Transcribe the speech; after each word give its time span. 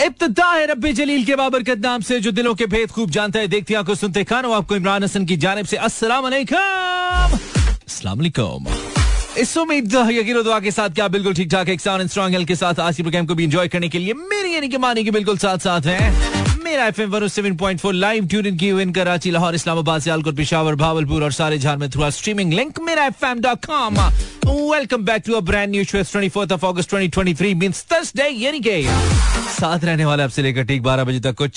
इब्तदा 0.00 0.46
है 0.46 0.92
जलील 0.92 1.24
के 1.24 1.36
बाबरकत 1.36 1.78
नाम 1.78 2.00
से, 2.00 2.20
जो 2.20 2.32
दिलों 2.32 2.54
के 2.54 2.66
भेद 2.66 2.90
खूब 2.90 3.10
जानता 3.10 3.38
है। 3.38 3.48
देखती 3.48 3.74
आँखों, 3.74 3.94
सुनते 3.94 4.24
खानो 4.24 4.52
आपको 4.52 4.76
इमरान 4.76 5.04
हसन 5.04 5.26
की 5.26 5.36
जानब 5.36 5.66
से 5.66 5.76
अस्सलाम 5.78 6.24
वालेकुम। 6.24 8.66
इस 9.38 9.56
उम्मीद 9.58 9.94
यकीन 10.10 10.42
दुआ 10.42 10.60
के 10.60 10.70
साथ 10.70 10.90
क्या 10.90 11.08
बिल्कुल 11.08 11.34
ठीक 11.34 11.50
ठाक 11.50 11.68
एक 11.68 11.80
साउंड 11.80 12.08
स्ट्रॉन्ग 12.08 12.34
हेल्थ 12.34 12.48
के 12.48 12.56
साथ 12.56 12.80
आज 12.80 12.96
के 12.96 13.02
प्रोग्राम 13.02 13.26
को 13.26 13.34
भी 13.34 13.44
एंजॉय 13.44 13.68
करने 13.68 13.88
के 13.88 13.98
लिए, 13.98 14.14
मेरी 14.14 14.54
यानी 14.54 14.68
कि 14.68 14.78
मानी 14.78 15.04
के 15.04 15.10
बिल्कुल 15.10 15.38
साथ 15.38 15.58
साथ 15.58 15.86
है। 15.86 16.49
भावलपुर 20.74 21.22
और 21.22 21.32
साथ 29.50 29.84
रहने 29.84 30.04
वाले 30.04 30.22
आपसे 30.22 30.42
लेकर 30.42 30.64
ठीक 30.64 30.82
बारह 30.82 31.04
बजे 31.04 31.20
तक 31.20 31.34
कुछ 31.34 31.52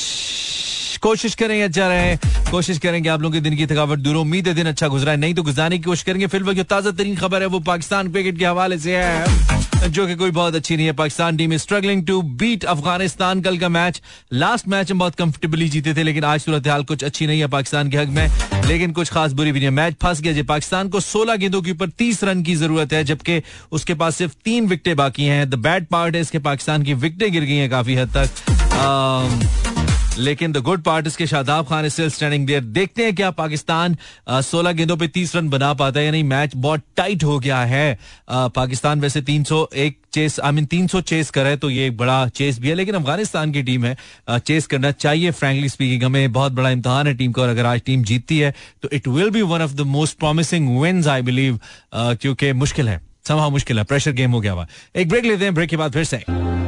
कोशिश 1.01 1.35
करेंगे 1.35 1.63
अच्छा 1.63 1.87
रहे। 1.87 2.15
कोशिश 2.51 2.77
करेंगे 2.79 3.09
आप 3.09 3.21
लोगों 3.21 3.33
के 3.33 3.39
दिन 3.39 3.55
की 3.55 3.65
थकावट 3.65 3.99
दूर 3.99 4.15
उम्मीद 4.15 4.47
है 4.47 4.53
दिन 4.53 4.67
अच्छा 4.67 4.87
गुजरा 4.87 5.11
है। 5.11 5.17
नहीं 5.17 5.33
तो 5.33 5.43
गुजारने 5.43 5.77
की 5.77 5.83
कोशिश 5.83 6.03
करेंगे। 6.03 6.27
फिर 6.27 6.43
जो 6.43 6.63
ताज़ा 6.63 6.91
तरीन 6.91 7.15
खबर 7.15 7.41
है, 7.41 7.47
वो 7.47 7.59
पाकिस्तान 7.59 8.11
क्रिकेट 8.11 8.39
के 8.39 8.45
हवाले 8.45 8.79
से 8.79 8.97
है। 8.97 9.52
जो 9.83 10.05
कि 10.07 10.15
कोई 10.15 10.31
बहुत 10.31 10.55
अच्छी 10.55 10.75
नहीं 10.77 10.85
है। 10.85 10.93
Pakistan 10.93 11.37
team 11.37 11.55
struggling 11.57 12.05
to 12.07 12.21
beat 12.21 12.63
Afghanistan. 12.63 13.41
कल 13.41 13.57
का 13.57 13.69
मैच 13.69 14.01
लास्ट 14.33 14.67
मैच 14.67 14.91
हम 14.91 14.99
बहुत 14.99 15.15
कंफर्टेबली 15.15 15.69
जीते 15.69 15.93
थे, 15.93 16.03
लेकिन 16.03 16.23
आज 16.23 16.39
सूरत 16.39 16.67
हाल 16.67 16.83
कुछ 16.83 17.03
अच्छी 17.03 17.27
नहीं 17.27 17.39
है 17.39 17.47
पाकिस्तान 17.47 17.89
के 17.89 17.97
हक 17.97 18.07
में। 18.07 18.27
लेकिन 18.67 18.91
कुछ 18.91 19.09
खास 19.09 19.31
बुरी 19.31 19.51
भी 19.51 19.59
नहीं 19.59 19.67
है। 19.67 19.75
मैच 19.75 19.95
फंस 20.01 20.21
गया 20.21 20.33
जी। 20.33 20.43
पाकिस्तान 20.43 20.89
को 20.89 20.99
16 20.99 21.35
गेंदों 21.35 21.61
के 21.61 21.71
ऊपर 21.71 21.89
30 21.89 22.23
रन 22.23 22.43
की 22.43 22.55
ज़रूरत 22.55 22.93
है, 22.93 23.03
जबकि 23.03 23.41
उसके 23.71 23.93
पास 23.93 24.15
सिर्फ़ 24.15 24.33
तीन 24.45 24.67
विकटे 24.67 24.93
बाकी 24.93 25.23
हैं। 25.23 25.49
द 25.49 25.55
बैड 25.55 25.85
पार्ट 25.85 26.15
है, 26.15 26.21
इसके 26.21 26.39
पाकिस्तान 26.39 26.83
की 26.83 26.93
विकटे 26.93 27.29
गिर 27.29 27.43
गई 27.43 27.55
हैं 27.55 27.69
काफ़ी 27.69 27.95
हद 27.95 28.17
तक। 28.17 29.72
लेकिन 30.17 30.51
द 30.51 30.57
गुड 30.57 30.81
पार्ट 30.83 31.07
इसके 31.07 31.25
Shadab 31.27 31.65
Khan 31.67 31.87
still 31.89 32.09
standing 32.09 32.45
there 32.47 32.63
देखते 32.63 33.03
हैं 33.03 33.15
क्या 33.15 33.29
पाकिस्तान 33.31 33.95
सोलह 34.29 34.71
गेंदों 34.71 34.97
पे 34.97 35.07
तीस 35.07 35.35
रन 35.35 35.49
बना 35.49 35.73
पाता 35.73 35.99
है 35.99 36.05
यानी 36.05 36.21
मैच 36.23 36.51
बहुत 36.55 36.81
टाइट 36.97 37.23
हो 37.23 37.37
गया 37.39 37.61
है। 37.63 37.97
पाकिस्तान 38.29 39.01
वैसे 39.01 39.21
तीन 39.21 39.43
सौ 39.43 39.67
एक 39.75 39.97
चेस 40.13 40.39
आई 40.39 40.51
मीन 40.51 40.65
तीन 40.65 40.87
सौ 40.87 41.01
चेस 41.01 41.29
करे 41.29 41.55
तो 41.57 41.69
ये 41.69 41.87
एक 41.87 41.97
बड़ा 41.97 42.27
चेस 42.29 42.59
भी 42.59 42.69
है। 42.69 42.75
लेकिन 42.75 42.95
अफ़गानिस्तान 42.95 43.51
की 43.51 43.63
टीम 43.63 43.85
है। 43.85 43.95
चेस 44.29 44.67
करना 44.67 44.91
चाहिए 44.91 45.31
फ्रेंकली 45.31 45.69
स्पीकिंग 45.69 46.03
हमें 46.03 46.31
बहुत 46.33 46.51
बड़ा 46.51 46.69
इम्तहान 46.69 47.07
है 47.07 47.13
टीम 47.13 47.31
का। 47.31 47.41
और 47.41 47.49
अगर 47.49 47.65
आज 47.65 47.81
टीम 47.85 48.03
जीतती 48.03 48.37
है 48.39 48.53
तो 48.83 48.89
it 48.93 49.07
will 49.07 49.29
be 49.29 49.41
one 49.41 49.61
of 49.61 49.73
the 49.73 49.81
most 49.95 50.17
promising 50.19 50.77
wins 50.81 51.07
I 51.07 51.21
believe 51.21 51.59
क्योंकि 51.95 52.53
मुश्किल 52.53 52.89
है। 52.89 53.01
समा 53.25 53.47
मुश्किल 53.49 53.77
है 53.77 53.83
प्रेशर 53.83 54.11
गेम 54.11 54.31
हो 54.31 54.39
गया 54.41 54.51
हुआ 54.51 54.67
एक 54.95 55.09
ब्रेक 55.09 55.25
लेते 55.25 55.45
हैं 55.45 55.53
ब्रेक 55.55 55.69
के 55.69 55.77
बाद 55.77 55.93
फिर 55.93 56.03
से। 56.03 56.23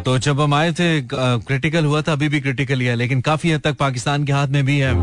तो 0.06 0.18
जब 0.20 0.42
हम 0.42 0.54
आए 0.54 0.72
थे 0.72 1.02
क्रिटिकल 1.12 1.86
हुआ 1.86 2.02
था, 2.02 2.12
अभी 2.12 2.30
भी 2.30 2.40
क्रिटिकल 2.42 2.80
ही 2.80 2.86
है, 2.86 2.96
लेकिन 2.96 3.22
काफ़ी 3.22 3.52
हद 3.52 3.62
तक 3.62 3.76
पाकिस्तान 3.76 4.26
के 4.26 4.34
हाथ 4.34 4.48
में 4.48 4.66
भी 4.66 4.78
है। 4.80 4.94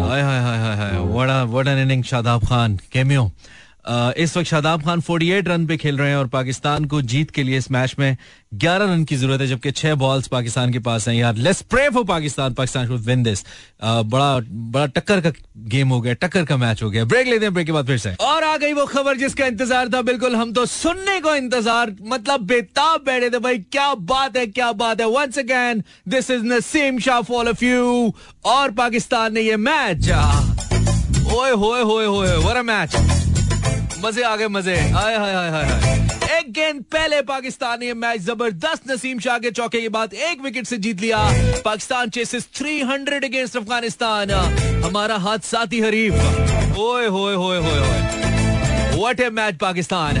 हाय 0.00 0.22
हाय 0.22 0.40
हाय 0.40 0.76
हाय 0.76 0.98
वड़ा 1.08 1.42
वड़ा 1.44 1.72
इनिंग 1.72 2.04
शादाब 2.04 2.44
खान 2.46 2.76
केमियो 2.92 3.30
इस 3.84 4.36
वक्त 4.36 4.48
शादाब 4.48 4.82
खान 4.84 5.00
48 5.00 5.46
रन 5.48 5.66
पे 5.66 5.76
खेल 5.76 5.98
रहे 5.98 6.08
हैं 6.10 6.16
और 6.16 6.26
पाकिस्तान 6.28 6.84
को 6.84 7.00
जीत 7.02 7.30
के 7.30 7.42
लिए 7.42 7.58
इस 7.58 7.70
मैच 7.70 7.94
में 7.98 8.16
11 8.54 8.90
रन 8.90 9.04
की 9.04 9.16
ज़रूरत 9.16 9.40
है, 9.40 9.46
जबकि 9.46 9.70
छह 9.72 9.94
बॉल्स 9.94 10.28
पाकिस्तान 10.28 10.72
के 10.72 10.78
पास 10.78 11.08
हैं। 11.08 11.14
यार 11.14 11.36
let's 11.36 11.62
pray 11.64 11.88
for 11.90 12.04
Pakistan. 12.04 12.54
Pakistan 12.54 12.86
should 12.86 13.00
win 13.00 13.22
this 13.22 13.44
बड़ा 13.82 14.38
बड़ा 14.44 14.86
टक्कर 14.88 15.20
का 15.20 15.32
गेम 15.68 15.88
हो 15.88 16.00
गया, 16.00 16.14
टक्कर 16.14 16.44
का 16.44 16.56
मैच 16.56 16.82
हो 16.82 16.90
गया। 16.90 17.04
ब्रेक 17.04 17.26
लेते 17.26 17.44
हैं 17.44 17.52
ब्रेक 17.54 17.66
के 17.66 17.72
बाद 17.72 17.86
फिर 17.86 17.98
से। 17.98 18.14
और 18.20 18.44
आ 18.44 18.56
गई 18.56 18.72
वो 18.72 18.84
खबर 18.86 19.16
जिसका 19.16 19.46
इंतज़ार 19.46 19.88
था, 19.88 20.02
बिल्कुल 20.02 20.36
हम 20.36 20.52
तो 20.52 20.66
सुनने 20.66 21.20
को 21.20 21.34
इंतज़ार 21.34 21.94
मतलब 22.04 22.46
बेताब 22.46 23.04
बैठे 23.06 23.30
थे, 23.30 23.38
भाई, 23.38 23.58
क्या 23.58 23.92
बात 23.94 24.36
है, 24.36 24.46
क्या 24.48 24.72
बात 24.74 25.00
है। 25.00 25.06
Once 25.08 25.38
again 25.38 25.82
this 26.08 26.30
is 26.30 26.44
Naseem 26.44 26.98
Shah 27.00 27.20
fall 27.22 27.48
of 27.48 27.64
you 27.64 28.12
और 28.46 28.70
पाकिस्तान 28.72 29.34
ने 29.34 29.40
ये 29.40 29.56
मैच 29.58 30.10
ओए, 31.30 31.50
होए 31.52 31.82
होए 31.82 32.06
होए 32.06 32.36
वर 32.36 32.62
मैच 32.62 32.96
मज़े 34.02 34.22
आ 34.22 34.36
गए, 34.36 34.48
मज़े। 34.48 34.76
हाय 34.92 35.16
हाय 35.16 35.34
हाय 35.34 35.50
हाय 35.50 36.38
एक 36.38 36.50
गेंद 36.52 36.82
पहले 36.92 37.20
पाकिस्तान 37.22 37.80
ने 37.80 37.92
मैच 37.94 38.20
ज़बरदस्त 38.20 38.90
नसीम 38.90 39.18
शाह 39.20 39.38
के 39.38 39.50
चौके 39.50 39.80
के 39.80 39.88
बाद 39.88 40.14
एक 40.14 40.40
विकेट 40.42 40.66
से 40.66 40.76
जीत 40.78 41.00
लिया। 41.00 41.18
Pakistan 41.64 42.10
chases 42.10 42.46
300 42.54 43.24
against 43.24 43.56
Afghanistan. 43.56 44.30
हमारा 44.84 45.16
हाथ 45.18 45.38
साथी 45.44 45.80
हरीफ। 45.80 46.12
ओए, 46.78 47.06
होए 47.08 47.34
होए 47.34 47.58
होए 47.58 47.80
व्हाट 48.96 49.20
ए 49.20 49.30
मैच 49.30 49.56
पाकिस्तान। 49.60 50.16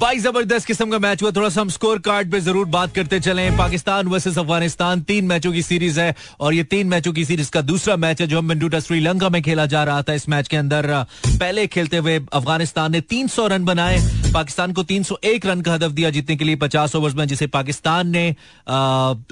भाई 0.00 0.18
ज़बरदस्त 0.18 0.66
किस्म 0.66 0.90
का 0.90 0.98
मैच 0.98 1.22
हुआ। 1.22 1.30
थोड़ा 1.36 1.48
सा 1.48 1.60
हम 1.60 1.68
स्कोर 1.68 1.98
कार्ड 2.00 2.30
पे 2.32 2.38
ज़रूर 2.40 2.66
बात 2.66 2.94
करते 2.94 3.18
चले। 3.20 3.50
पाकिस्तान 3.56 4.06
वर्सेस 4.08 4.38
अफ़गानिस्तान। 4.38 5.00
तीन 5.00 5.24
मैचों 5.24 5.52
की 5.52 5.62
सीरीज़ 5.62 5.98
है 6.00 6.14
और 6.40 6.54
ये 6.54 6.62
तीन 6.64 6.86
मैचों 6.86 7.12
की 7.12 7.24
सीरीज़ 7.24 7.50
का 7.50 7.60
दूसरा 7.62 7.96
मैच 7.96 8.20
है 8.20 8.26
जो 8.26 8.40
मेंडूटा 8.42 8.80
श्रीलंका 8.80 9.28
में 9.28 9.40
खेला 9.42 9.66
जा 9.66 9.82
रहा 9.84 10.02
था। 10.02 10.12
इस 10.12 10.28
मैच 10.28 10.48
के 10.48 10.56
अंदर, 10.56 10.86
पहले 11.28 11.66
खेलते 11.66 11.96
हुए 11.96 12.18
अफ़गानिस्तान 12.32 12.92
ने 12.92 13.00
300 13.02 13.46
रन 13.46 13.64
बनाए। 13.64 13.98
पाकिस्तान 14.34 14.72
को 14.72 14.82
301 14.84 15.46
रन 15.46 15.60
का 15.60 15.74
हदफ 15.74 15.92
दिया 15.92 16.10
जीतने 16.10 16.36
के 16.36 16.44
लिए 16.44 16.56
50 16.56 16.96
ओवर्स 16.96 17.14
में, 17.14 17.26
जिसे 17.26 17.46
पाकिस्तान 17.48 18.08
ने 18.08 18.28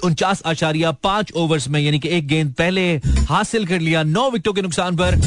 उनचास 0.05 0.43
आशारिया 0.45 0.91
पाँच 1.03 1.31
ओवर्स 1.35 1.67
में, 1.67 1.79
यानी 1.81 1.99
कि 1.99 2.09
एक 2.09 2.27
गेंद 2.27 2.53
पहले 2.53 2.89
हासिल 3.29 3.65
कर 3.65 3.79
लिया। 3.79 4.03
नौ 4.05 4.29
विकेटों 4.29 4.53
के 4.53 4.61
नुकसान 4.61 4.95
पर 4.95 5.21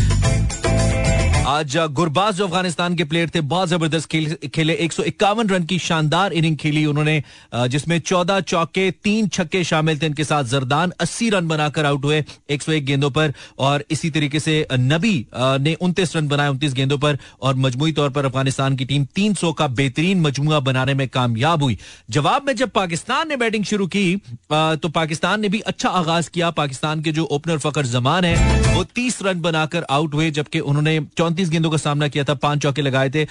आज 1.46 1.76
गुरबाज 1.90 2.34
जो 2.36 2.46
अफ़गानिस्तान 2.46 2.94
के 2.96 3.04
प्लेयर 3.04 3.30
थे 3.34 3.40
बहुत 3.42 3.68
ज़बरदस्त 3.68 4.08
खेल, 4.10 4.36
खेले। 4.54 4.74
एक 4.74 4.92
सौ 4.92 5.02
इक्यावन 5.02 5.48
रन 5.48 5.64
की 5.66 5.78
शानदार 5.78 6.32
इनिंग 6.32 6.56
खेली 6.56 6.84
उन्होंने 6.86 7.22
जिसमें 7.68 7.98
चौदह 8.00 8.40
चौके 8.42 8.90
तीन 9.04 9.28
छक्के 9.28 9.62
शामिल 9.64 9.98
थे 9.98 10.06
इनके 10.06 10.24
साथ। 10.24 10.44
जरदान 10.44 10.92
अस्सी 11.00 11.30
रन 11.30 11.48
बनाकर 11.48 11.86
आउट 11.86 12.04
हुए 12.04 12.22
एक 12.50 12.62
सौ 12.62 12.72
एक 12.72 12.84
गेंदों 12.86 13.10
पर। 13.10 13.32
और 13.58 13.84
इसी 13.90 14.10
तरीके 14.10 14.40
से 14.40 14.66
नबी 14.72 15.14
ने 15.34 15.74
उनतीस 15.80 16.16
रन 16.16 16.28
बनाए 16.28 16.48
उनतीस 16.48 16.74
गेंदों 16.74 16.98
पर। 16.98 17.18
और 17.42 17.54
मजमुई 17.56 17.92
तौर 17.92 18.10
पर 18.10 18.24
अफ़गानिस्तान 18.24 18.76
की 18.76 18.84
टीम 18.84 19.04
तीन 19.14 19.34
सौ 19.34 19.52
का 19.52 19.68
बेहतरीन 19.70 20.20
मजमुआ 20.20 20.60
बनाने 20.60 20.94
में 20.94 21.06
कामयाब 21.08 21.62
हुई। 21.62 21.78
जवाब 22.10 22.46
में 22.46 22.54
जब 22.56 22.70
पाकिस्तान 22.72 23.28
ने 23.28 23.36
बैटिंग 23.36 23.64
शुरू 23.64 23.86
की 23.88 24.16
तो 24.52 24.88
पाकिस्तान 24.90 25.40
ने 25.40 25.48
भी 25.48 25.60
अच्छा 25.62 25.88
आगाज़ 25.90 26.30
किया। 26.30 26.50
पाकिस्तान 26.52 27.02
के 27.02 27.12
जो 27.12 27.24
ओपनर 27.26 27.58
फकर 27.58 27.86
जमान 27.88 28.24
है 28.24 28.74
वो 28.74 28.84
तीस 28.94 29.22
रन 29.22 29.40
बनाकर 29.40 29.84
आउट 29.90 30.14
हुए 30.14 30.30
जबकि 30.32 30.60
उन्होंने 30.62 30.98
चौंतीस 31.32 31.50
गेंदों 31.50 31.70
का 31.70 31.76
सामना 31.78 32.08
किया 32.08 32.24
था 32.24 32.34
पाँच 32.44 32.62
चौके 32.62 32.82
लगाए 32.82 33.10
थे। 33.10 33.24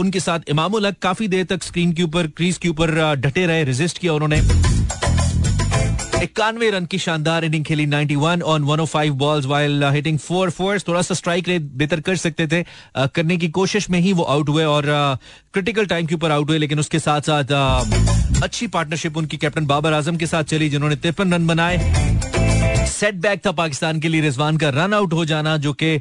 उनके 0.00 0.20
साथ 0.20 0.50
इमामुल 0.50 0.86
हक 0.86 0.96
काफ़ी 1.02 1.28
देर 1.28 1.44
तक 1.46 1.62
स्क्रीन 1.62 1.92
के 1.92 2.02
ऊपर 2.02 2.26
क्रीज 2.36 2.58
के 2.58 2.68
ऊपर 2.68 2.90
डटे 3.20 3.46
रहे 3.46 3.64
रेजिस्ट 3.64 3.98
किया 3.98 4.12
उन्होंने। 4.12 4.40
इक्यानवे 6.22 6.70
रन 6.70 6.86
की 6.86 6.98
शानदार 6.98 7.44
इनिंग 7.44 7.64
खेली 7.64 7.86
91 7.86 8.42
on 8.42 8.64
105 8.64 9.10
balls 9.22 9.46
while 9.46 9.84
hitting 9.94 10.18
four 10.18 10.50
fours 10.50 10.86
थोड़ा 10.88 11.02
सा 11.02 11.14
स्ट्राइक 11.14 11.48
रेट 11.48 11.62
बेहतर 11.80 12.00
कर 12.00 12.16
सकते 12.16 12.46
थे। 12.46 12.62
uh, 12.62 13.08
करने 13.14 13.36
की 13.36 13.48
कोशिश 13.58 13.90
में 13.90 13.98
ही 14.00 14.12
वो 14.12 14.22
आउट 14.34 14.48
हुए 14.48 14.64
और 14.64 14.88
आ, 14.88 15.14
क्रिटिकल 15.52 15.86
टाइम 15.86 16.06
के 16.06 16.14
ऊपर 16.14 16.30
आउट 16.30 16.50
हुए 16.50 16.58
लेकिन 16.58 16.78
उसके 16.80 16.98
साथ 16.98 17.20
साथ 17.30 17.44
uh, 17.44 18.42
अच्छी 18.42 18.66
पार्टनरशिप 18.68 19.16
उनकी 19.16 19.36
कैप्टन 19.36 19.66
बाबर 19.66 19.92
आज़म 19.92 20.16
के 20.16 20.26
साथ 20.26 20.44
चली 20.54 20.68
जिन्होंने 20.70 20.96
तिरपन 20.96 21.34
रन 21.34 21.46
बनाए। 21.46 21.76
सेटबैक 22.90 23.46
था 23.46 23.52
पाकिस्तान 23.52 24.00
के 24.00 24.08
लिए 24.08 24.20
रिजवान 24.20 24.56
का 24.56 24.68
रन 24.74 24.94
आउट 24.94 25.12
हो 25.12 25.24
जाना 25.24 25.56
जो 25.56 25.72
कि 25.72 25.96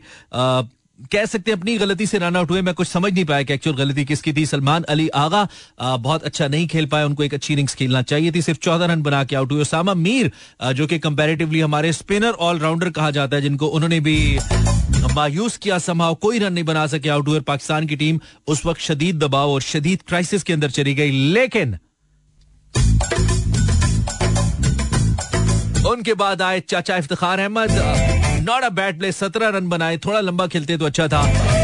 कह 1.11 1.25
सकते 1.25 1.51
हैं 1.51 1.57
अपनी 1.57 1.77
गलती 1.77 2.05
से 2.05 2.17
रन 2.17 2.35
आउट 2.35 2.51
हुए 2.51 2.61
मैं 2.61 2.73
कुछ 2.73 2.87
समझ 2.87 3.11
नहीं 3.13 3.23
पाया 3.25 3.43
कि 3.43 3.53
एक्चुअल 3.53 3.75
गलती 3.77 4.05
किसकी 4.05 4.33
थी। 4.33 4.45
सलमान 4.45 4.83
अली 4.83 5.07
आगा 5.09 5.47
आ, 5.81 5.97
बहुत 5.97 6.23
अच्छा 6.23 6.47
नहीं 6.47 6.67
खेल 6.67 6.85
पाया 6.85 7.05
उनको 7.05 7.23
एक 7.23 7.33
अच्छी 7.33 7.53
इनिंग्स 7.53 7.75
खेलना 7.75 8.01
चाहिए 8.01 8.31
थी। 8.31 8.41
सिर्फ़ 8.41 8.59
चौदह 8.59 8.85
रन 8.85 9.01
बना 9.01 9.23
के 9.23 9.35
आउट 9.35 9.51
हुए। 9.51 9.61
ओसामा 9.61 9.93
मीर 9.93 10.31
जो 10.73 10.87
कि 10.87 10.99
कंपैरेटिवली 10.99 11.59
हमारे 11.59 11.93
स्पिनर 11.93 12.31
ऑलराउंडर 12.41 12.89
कहा 12.89 13.11
जाता 13.11 13.35
है 13.35 13.41
जिनको 13.41 13.67
उन्होंने 13.67 13.99
भी 13.99 14.39
मायूस 15.13 15.57
किया 15.57 15.77
समाव 15.79 16.15
कोई 16.15 16.39
रन 16.39 16.53
नहीं 16.53 16.63
बना 16.63 16.85
सके 16.87 17.09
आउट 17.09 17.27
हुए। 17.27 17.39
पाकिस्तान 17.41 17.87
की 17.87 17.95
टीम 17.95 18.19
उस 18.47 18.65
वक्त 18.65 18.81
शदीद 18.81 19.23
दबाव 19.23 19.49
और 19.49 19.61
शदीद 19.61 20.01
क्राइसिस 20.07 20.43
के 20.43 20.53
अंदर 20.53 20.69
चली 20.71 20.93
गई। 20.95 21.11
लेकिन 21.33 21.77
उनके 25.87 26.13
बाद 26.13 26.41
आए 26.41 26.59
चाचा 26.59 26.97
Iftikhar 26.97 27.39
Ahmed. 27.39 28.12
Not 28.43 28.63
a 28.63 28.69
bad 28.69 28.97
play 28.99 29.11
सत्रह 29.11 29.49
रन 29.55 29.67
बनाए 29.69 29.97
थोड़ा 30.05 30.19
लंबा 30.19 30.47
खेलते 30.47 30.77
तो 30.77 30.85
अच्छा 30.85 31.07
था। 31.07 31.21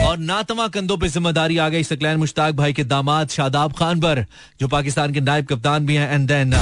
और 0.08 0.18
नातमा 0.18 0.68
कंधों 0.76 0.98
पे 0.98 1.08
ज़िम्मेदारी 1.10 1.58
आ 1.58 1.68
गई 1.70 1.84
सकलैन 1.84 2.18
मुश्ताक 2.18 2.54
भाई 2.56 2.74
के 2.74 2.84
दामाद 2.84 3.30
शादाब 3.30 3.74
खान 3.80 4.00
पर 4.02 4.26
जो 4.60 4.68
पाकिस्तान 4.68 5.14
के 5.14 5.22
नायब 5.22 5.46
कप्तान 5.46 5.86
भी 5.86 5.96
हैं। 5.96 6.14
And 6.14 6.28
then 6.28 6.54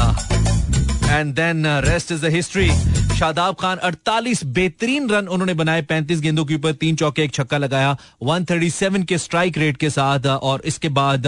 and 1.09 1.33
then 1.35 1.65
rest 1.85 2.11
is 2.11 2.25
the 2.25 2.31
history 2.33 2.69
Shadab 3.17 3.55
Khan 3.61 3.77
48 3.85 4.43
बेहतरीन 4.57 5.09
रन 5.09 5.27
उन्होंने 5.27 5.53
बनाए 5.61 5.81
35 5.91 6.19
गेंदों 6.21 6.45
के 6.45 6.55
ऊपर 6.55 6.71
तीन 6.81 6.95
चौके 6.95 7.23
एक 7.23 7.33
छक्का 7.33 7.57
लगाया 7.57 7.95
137 8.23 9.05
के 9.09 9.17
स्ट्राइक 9.17 9.57
रेट 9.57 9.77
के 9.77 9.89
साथ 9.89 10.19
uh, 10.19 10.37
और 10.41 10.61
इसके 10.65 10.89
बाद 10.89 11.27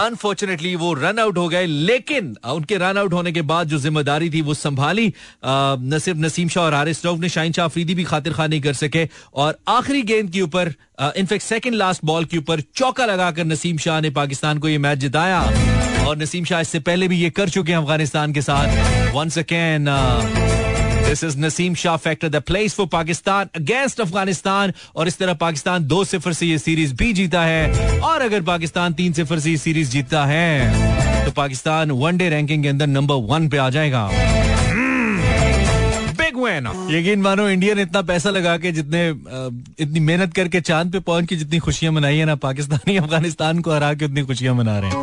अनफॉर्चुनेटली 0.00 0.74
वो 0.76 0.92
रन 0.94 1.18
आउट 1.18 1.36
हो 1.38 1.48
गए, 1.48 1.66
लेकिन 1.66 2.34
उनके 2.52 2.76
रन 2.78 2.98
आउट 2.98 3.12
होने 3.12 3.32
के 3.32 3.42
बाद 3.42 3.68
जो 3.68 3.78
ज़िम्मेदारी 3.78 4.30
थी, 4.30 4.40
वो 4.40 4.54
संभाली। 4.54 5.12
न 5.46 5.98
सिर्फ़ 6.02 6.18
नसीम 6.20 6.48
शाह 6.48 6.64
और 6.64 6.74
रऊफ 7.04 7.20
ने 7.20 7.28
शाहिन 7.28 7.52
शाह 7.52 7.64
अफरीदी 7.64 7.94
भी 7.94 8.04
खातिर 8.04 8.32
खा 8.32 8.46
नहीं 8.46 8.60
कर 8.60 8.72
सके। 8.74 9.06
और 9.34 9.58
आखिरी 9.68 10.02
गेंद 10.02 10.30
के 10.30 10.40
ऊपर 10.40 10.72
इनफेक्ट 11.16 11.44
सेकंड 11.44 11.74
लास्ट 11.74 12.04
बॉल 12.04 12.24
के 12.24 12.38
ऊपर 12.38 12.60
चौका 12.76 13.06
लगाकर 13.06 13.44
नसीम 13.44 13.78
शाह 13.78 14.00
ने 14.00 14.10
पाकिस्तान 14.12 14.58
को 14.58 14.68
ये 14.68 14.78
मैच 14.78 14.98
जिताया। 14.98 15.40
और 16.06 16.16
नसीम 16.18 16.44
शाह 16.44 16.60
इससे 16.60 16.80
पहले 16.80 17.08
भी 17.08 17.16
ये 17.18 17.30
कर 17.30 17.48
चुके 17.48 17.72
हैं 17.72 17.78
अफ़गानिस्तान 17.78 18.32
के 18.32 18.42
साथ। 18.42 19.12
Once 19.14 19.38
again 19.38 19.86
this 21.14 21.24
is 21.24 21.38
Naseem 21.38 21.74
Shah 21.78 21.96
factor 21.96 22.28
the 22.28 22.36
place 22.42 22.74
for 22.74 22.86
Pakistan 22.92 23.48
against 23.56 24.00
Afghanistan 24.00 24.72
और 24.96 25.08
इस 25.08 25.18
तरह 25.18 25.34
पाकिस्तान 25.40 25.84
दो 25.86 26.04
सिफर 26.04 26.32
से 26.32 26.46
ये 26.46 26.58
सीरीज़ 26.58 26.94
भी 26.94 27.12
जीता 27.12 27.42
है। 27.42 28.00
और 28.00 28.22
अगर 28.22 28.42
पाकिस्तान 28.42 28.92
तीन 28.92 29.12
सिफर 29.12 29.38
से 29.40 29.50
ये 29.50 29.56
सीरीज़ 29.56 29.90
जीतता 29.90 30.24
है 30.26 31.24
तो 31.24 31.30
पाकिस्तान 31.32 31.90
वनडे 31.92 32.28
रैंकिंग 32.30 32.62
के 32.62 32.68
अंदर 32.68 32.86
नंबर 32.88 33.14
वन 33.30 33.48
पे 33.48 33.58
आ 33.58 33.68
जाएगा। 33.70 34.08
बिग 36.18 36.42
विन 36.44 36.66
यकीन 36.90 37.22
मानो 37.22 37.48
इंडिया 37.48 37.74
ने 37.74 37.82
इतना 37.82 38.02
पैसा 38.10 38.30
लगा 38.30 38.56
के 38.58 38.72
जितने 38.72 39.08
इतनी 39.08 40.00
मेहनत 40.00 40.34
करके 40.34 40.60
चाँद 40.62 40.92
पे 40.92 41.00
पहुँच 41.00 41.26
के 41.26 41.36
जितनी 41.36 41.58
खुशियाँ 41.60 41.92
मनाई 41.92 42.16
है 42.16 42.24
ना, 42.24 42.34
पाकिस्तानी 42.36 42.96
अफ़गानिस्तान 42.96 43.60
को 43.60 43.72
हरा 43.72 43.94
के 43.94 44.04
उतनी 44.04 44.22
खुशियाँ 44.24 44.54
मना 44.54 44.78
रहे 44.78 44.90
हैं। 44.90 44.98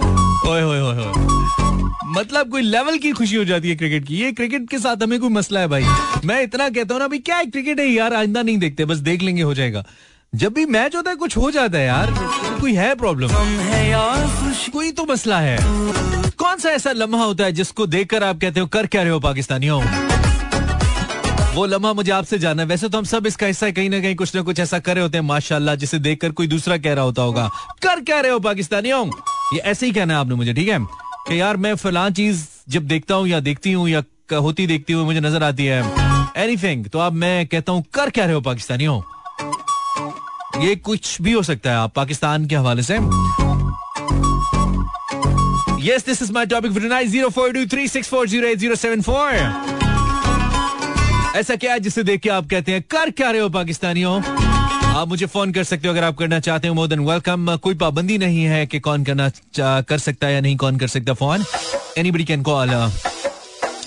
ओए 0.51 0.63
ओए 0.63 0.81
ओए। 0.81 1.60
मतलब 2.07 2.49
कोई 2.51 2.61
लेवल 2.61 2.97
की 2.97 3.11
खुशी 3.11 3.35
हो 3.35 3.43
जाती 3.45 3.69
है 3.69 3.75
क्रिकेट 3.75 4.05
की। 4.07 4.15
ये 4.15 4.31
क्रिकेट 4.31 4.69
के 4.69 4.79
साथ 4.79 5.03
हमें 5.03 5.19
कोई 5.19 5.29
मसला 5.29 5.59
है 5.59 5.67
भाई? 5.67 5.83
मैं 6.25 6.41
इतना 6.43 6.69
कहता 6.69 6.93
हूँ 6.93 7.01
ना 7.01 7.07
भाई 7.07 7.19
क्या 7.19 7.43
क्रिकेट 7.45 7.79
है 7.79 7.87
यार 7.87 8.13
आइंदा 8.13 8.41
नहीं 8.41 8.57
देखते 8.57 8.85
बस 8.85 8.97
देख 8.99 9.21
लेंगे 9.21 9.41
हो 9.41 9.53
जाएगा। 9.53 9.83
जब 10.33 10.53
भी 10.53 10.65
मैच 10.67 10.95
होता 10.95 11.09
है 11.11 11.15
कुछ 11.15 11.37
हो 11.37 11.51
जाता 11.51 11.77
है 11.77 11.85
यार 11.85 12.13
कोई 12.61 12.73
है 12.73 12.93
प्रॉब्लम 12.95 13.29
कोई 14.73 14.91
तो 14.91 15.05
मसला 15.05 15.39
है। 15.39 15.57
कौन 16.37 16.57
सा 16.57 16.69
ऐसा 16.69 16.91
लम्हा 16.91 17.23
होता 17.23 17.43
है 17.43 17.51
जिसको 17.51 17.85
देखकर 17.87 18.23
आप 18.23 18.39
कहते 18.41 18.59
हो 18.59 18.67
कर 18.67 18.87
क्या 18.87 19.01
रहे 19.03 19.11
हो 19.11 19.19
पाकिस्तानियों? 19.19 19.81
वो 21.53 21.65
लम्हा 21.65 21.91
मुझे 21.93 22.11
आपसे 22.11 22.37
जाना 22.39 22.61
है। 22.61 22.67
वैसे 22.67 22.89
तो 22.89 22.97
हम 22.97 23.03
सब 23.03 23.25
इसका 23.27 23.47
हिस्सा 23.47 23.69
कहीं 23.71 23.89
ना 23.89 23.99
कहीं 23.99 24.15
कुछ 24.15 24.35
ना 24.35 24.41
कुछ 24.41 24.59
ऐसा 24.59 24.79
कर 24.79 24.95
रहे 24.95 25.03
होते 25.03 25.17
हैं 25.17 25.25
माशाल्लाह 25.25 25.75
जिसे 25.75 25.99
देखकर 25.99 26.31
कोई 26.31 26.47
दूसरा 26.47 26.77
कह 26.77 26.93
रहा 26.93 27.03
होता 27.03 27.21
होगा। 27.21 27.49
कर 27.83 28.01
क्या 28.01 28.19
रहे 28.19 28.31
हो 28.31 28.39
पाकिस्तानियों? 28.39 29.05
ये 29.53 29.59
ऐसे 29.59 29.85
ही 29.85 29.91
कहना 29.91 30.13
है 30.13 30.19
आपने 30.19 30.35
मुझे 30.35 30.53
ठीक 30.53 30.67
है? 30.67 30.79
कि 31.27 31.39
यार 31.39 31.57
मैं 31.63 31.73
फला 31.75 32.09
चीज़ 32.09 32.45
जब 32.69 32.87
देखता 32.87 33.15
हूँ 33.15 33.27
या 33.27 33.39
देखती 33.39 33.71
हूँ 33.73 33.87
या 33.89 34.03
होती 34.37 34.65
देखती 34.67 34.93
हूँ 34.93 35.05
मुझे 35.05 35.19
नज़र 35.19 35.43
आती 35.43 35.65
है 35.65 35.81
एनीथिंग 36.43 36.85
तो 36.93 36.99
अब 36.99 37.13
मैं 37.23 37.45
कहता 37.47 37.71
हूँ 37.71 37.83
कर 37.93 38.09
क्या 38.09 38.25
रहे 38.25 38.33
हो 38.35 38.41
पाकिस्तानियों 38.41 39.01
ये 40.63 40.75
कुछ 40.87 41.21
भी 41.21 41.31
हो 41.31 41.43
सकता 41.43 41.69
है 41.69 41.75
आप 41.77 41.93
पाकिस्तान 41.95 42.45
के 42.47 42.55
हवाले 42.55 42.83
से 42.83 42.99
Yes, 45.83 46.03
this 46.07 46.19
is 46.21 46.31
my 46.33 46.41
topic 46.45 46.73
for 46.73 46.81
tonight. 46.81 47.07
Zero 47.11 47.29
four 47.35 47.45
two 47.53 47.61
three 47.67 47.85
six 47.87 48.07
four 48.07 48.19
zero 48.27 48.49
eight 48.49 48.59
zero 48.63 48.75
seven 48.81 49.01
four. 49.01 49.29
ऐसा 51.35 51.55
क्या 51.55 51.73
है 51.73 51.79
जिसे 51.79 52.03
देख 52.03 52.21
के 52.21 52.29
आप 52.29 52.47
कहते 52.49 52.71
हैं 52.71 52.81
कर 52.91 53.09
क्या 53.11 53.29
रहे 53.31 53.41
हो 53.41 53.49
पाकिस्तानियों 53.49 54.19
आप 54.95 55.07
मुझे 55.07 55.25
फ़ोन 55.25 55.51
कर 55.53 55.63
सकते 55.63 55.87
हो 55.87 55.93
अगर 55.93 56.03
आप 56.03 56.15
करना 56.17 56.39
चाहते 56.39 56.67
हो 56.67 56.73
मोर 56.73 56.87
देन 56.87 56.99
वेलकम 56.99 57.55
कोई 57.63 57.75
पाबंदी 57.83 58.17
नहीं 58.17 58.43
है 58.45 58.65
कि 58.67 58.79
कौन 58.87 59.03
करना 59.03 59.29
कर 59.89 59.97
सकता 59.97 60.27
है 60.27 60.33
या 60.33 60.39
नहीं 60.41 60.57
कौन 60.63 60.77
कर 60.77 60.87
सकता 60.87 61.13
फ़ोन 61.21 61.43
एनीबडी 61.97 62.23
कैन 62.23 62.41
कॉल 62.43 62.69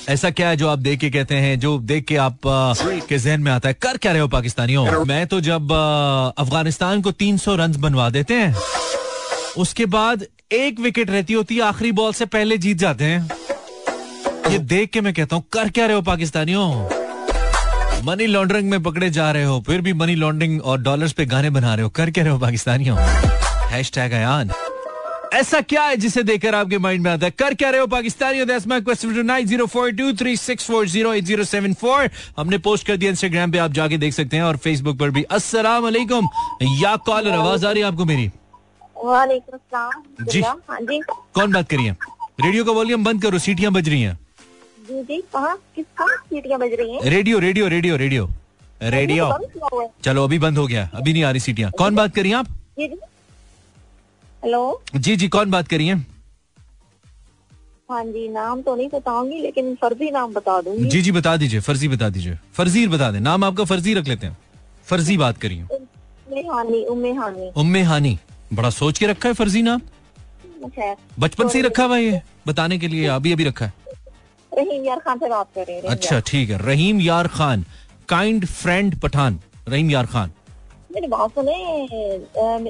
ऐसा 0.08 0.30
क्या 0.30 0.48
है 0.48 0.56
जो 0.56 0.68
आप 0.68 0.78
देख 0.78 0.98
के 1.00 1.10
कहते 1.10 1.34
हैं 1.34 1.58
जो 1.60 1.78
देख 1.90 2.04
के 2.04 2.16
आप 2.16 2.46
आ, 2.46 2.74
के 3.08 3.18
जहन 3.18 3.40
में 3.40 3.50
आता 3.52 3.68
है? 3.68 3.74
कर 3.82 3.96
क्या 3.96 4.12
रहे 4.12 4.20
हो 4.20 4.28
पाकिस्तानियों? 4.28 5.04
मैं 5.04 5.26
तो 5.26 5.40
जब 5.40 5.72
अफ़गानिस्तान 6.38 7.02
को 7.02 7.12
300 7.12 7.56
रन 7.58 7.76
बनवा 7.80 8.08
देते 8.10 8.34
हैं 8.34 8.56
उसके 9.58 9.86
बाद 9.86 10.26
एक 10.52 10.80
विकेट 10.80 11.10
रहती 11.10 11.32
होती 11.32 11.56
है 11.56 11.62
आखिरी 11.62 11.92
बॉल 11.92 12.12
से 12.12 12.26
पहले 12.26 12.58
जीत 12.58 12.78
जाते 12.78 13.04
हैं। 13.04 13.30
ये 14.52 14.58
देख 14.58 14.90
के 14.90 15.00
मैं 15.00 15.14
कहता 15.14 15.36
हूँ 15.36 15.44
कर 15.52 15.68
क्या 15.68 15.86
रहे 15.86 15.96
हो 15.96 16.02
पाकिस्तानियों? 16.02 17.03
मनी 18.02 18.26
लॉन्ड्रिंग 18.26 18.68
में 18.70 18.82
पकड़े 18.82 19.10
जा 19.10 19.30
रहे 19.32 19.44
हो 19.44 19.60
फिर 19.66 19.80
भी 19.80 19.92
मनी 19.92 20.14
लॉन्ड्रिंग 20.14 20.60
और 20.62 20.80
डॉलर्स 20.82 21.12
पे 21.12 21.24
गाने 21.26 21.50
बना 21.50 21.74
रहे 21.74 21.82
हो 21.82 21.90
कर 21.90 22.10
क्या 22.10 22.24
रहे 22.24 22.32
हो 22.32 22.38
पाकिस्तानियों? 22.38 22.96
हैश 23.70 23.90
टैग 23.92 24.12
अयान 24.12 24.50
ऐसा 25.34 25.60
क्या 25.60 25.82
है 25.82 25.96
जिसे 25.96 26.22
देखकर 26.22 26.54
आपके 26.54 26.78
माइंड 26.78 27.02
में 27.02 27.10
आता 27.10 27.26
है? 27.26 27.30
कर 27.38 27.54
क्या 27.54 27.70
रहे 27.70 27.80
हो 27.80 27.86
पाकिस्तानियों? 27.86 28.46
That's 28.46 28.66
my 28.66 28.80
question 28.80 29.24
nine 29.26 29.46
zero 29.46 29.66
four 29.66 29.90
two 29.92 30.12
three 30.16 30.36
six 30.36 30.66
four 30.66 30.86
zero 30.88 31.12
eight 31.14 31.24
zero 31.24 31.44
seven 31.44 31.74
four 31.74 32.10
हमने 32.38 32.58
पोस्ट 32.58 32.86
कर 32.86 32.96
दिया 32.96 33.10
इंस्टाग्राम 33.10 33.52
पे 33.52 33.58
आप 33.58 33.72
जाके 33.72 33.98
देख 33.98 34.14
सकते 34.14 34.36
हैं 34.36 34.44
और 34.44 34.56
फेसबुक 34.56 34.98
पर 34.98 35.10
भी। 35.10 35.22
अस्सलाम 35.38 35.82
वालेकुम 35.82 36.28
या 36.82 36.94
कॉलर 37.06 37.30
आवाज़ 37.30 37.66
आ 37.66 37.70
रही 37.70 37.82
है 37.82 37.88
आपको 37.88 38.04
मेरी? 38.04 38.30
वालेकुम 39.04 40.24
जी। 40.24 40.40
हाँ 40.40 40.78
जी। 40.82 41.00
कौन 41.08 41.52
बात 41.52 41.68
करिए 41.70 41.90
रेडियो 42.40 42.64
का 42.64 42.72
वॉल्यूम 42.72 43.04
बंद 43.04 43.22
करो 43.22 43.38
सीटियाँ 43.38 43.72
बज 43.72 43.88
रही 43.88 44.02
हैं। 44.02 44.18
जी 44.84 45.02
जी 45.02 45.20
कहाँ 45.32 45.56
किसका 45.74 46.06
सीटियाँ 46.16 46.58
बज 46.60 46.72
रही 46.78 46.92
हैं? 46.92 47.00
Radio 47.10 47.38
radio 47.38 47.66
radio 47.68 47.96
radio. 47.96 48.28
Radio. 48.82 49.88
चलो 50.04 50.24
अभी 50.24 50.38
बंद 50.38 50.58
हो 50.58 50.66
गया। 50.66 50.88
अभी 50.94 51.12
नहीं 51.12 51.22
आ 51.24 51.30
रही 51.30 51.40
सीटियाँ। 51.40 51.70
कौन 51.78 51.94
बात 51.96 52.14
करिए 52.14 52.32
आप? 52.34 52.46
जी 52.78 52.88
जी 52.88 52.96
हेलो? 54.44 54.82
जी 54.96 55.16
जी 55.16 55.28
कौन 55.28 55.50
बात 55.50 55.68
करिए 55.68 55.92
हाँ? 55.92 56.04
जी 58.04 58.28
नाम 58.28 58.62
तो 58.62 58.74
नहीं 58.76 58.88
बताऊँगी 58.94 59.38
लेकिन 59.40 59.74
फर्जी 59.82 60.10
नाम 60.10 60.32
बता 60.32 60.60
दूँगी। 60.60 60.88
जी 60.88 61.00
जी 61.02 61.12
बता 61.12 61.36
दीजिए 61.36 61.60
फर्जी 61.60 61.88
बता 61.88 62.08
दीजिए। 62.08 62.38
फर्जी 62.54 62.86
बता 62.88 63.10
दें। 63.10 63.20
नाम 63.20 63.44
आपका 63.44 63.64
फर्जी 63.64 63.94
रख 63.94 64.08
लेते 64.08 64.26
हैं। 64.26 64.36
फर्जी 64.86 65.16
बात 65.16 65.38
करिए 65.38 65.62
उम्मे 65.62 67.12
हानी 67.12 67.50
उम्मे 67.56 67.82
हानी 67.82 68.18
बड़ा 68.52 68.70
सोच 68.70 68.98
के 68.98 69.06
रखा 69.06 69.28
है 69.28 69.34
फर्जी 69.34 69.62
नाम? 69.62 69.80
अच्छा। 70.64 70.94
बचपन 71.18 71.48
से 71.48 71.58
ही 71.58 71.64
रखा 71.64 71.84
हुआ 71.84 71.96
ये 71.96 72.20
बताने 72.46 72.78
के 72.78 72.88
लिए। 72.88 73.06
अभी 73.08 73.32
अभी 73.32 73.44
रखा 73.44 73.66
है। 73.66 73.72
रहीम 74.58 74.84
यार 74.84 74.98
खान 74.98 75.18
से 75.18 75.28
बात 75.28 75.48
कर 75.54 75.64
रहे 75.64 75.76
हैं 75.76 75.90
अच्छा 75.90 76.20
ठीक 76.26 76.50
है। 76.50 76.58
Rahim 76.66 77.00
Yar 77.00 77.26
Khan 77.34 77.64
kind 78.08 78.46
friend 78.46 79.00
Pathan 79.00 79.38
Rahim 79.68 79.90
Yar 79.90 80.06
Khan. 80.06 80.30
मेरी 80.94 81.06
बात 81.08 81.30
सुने 81.30 81.54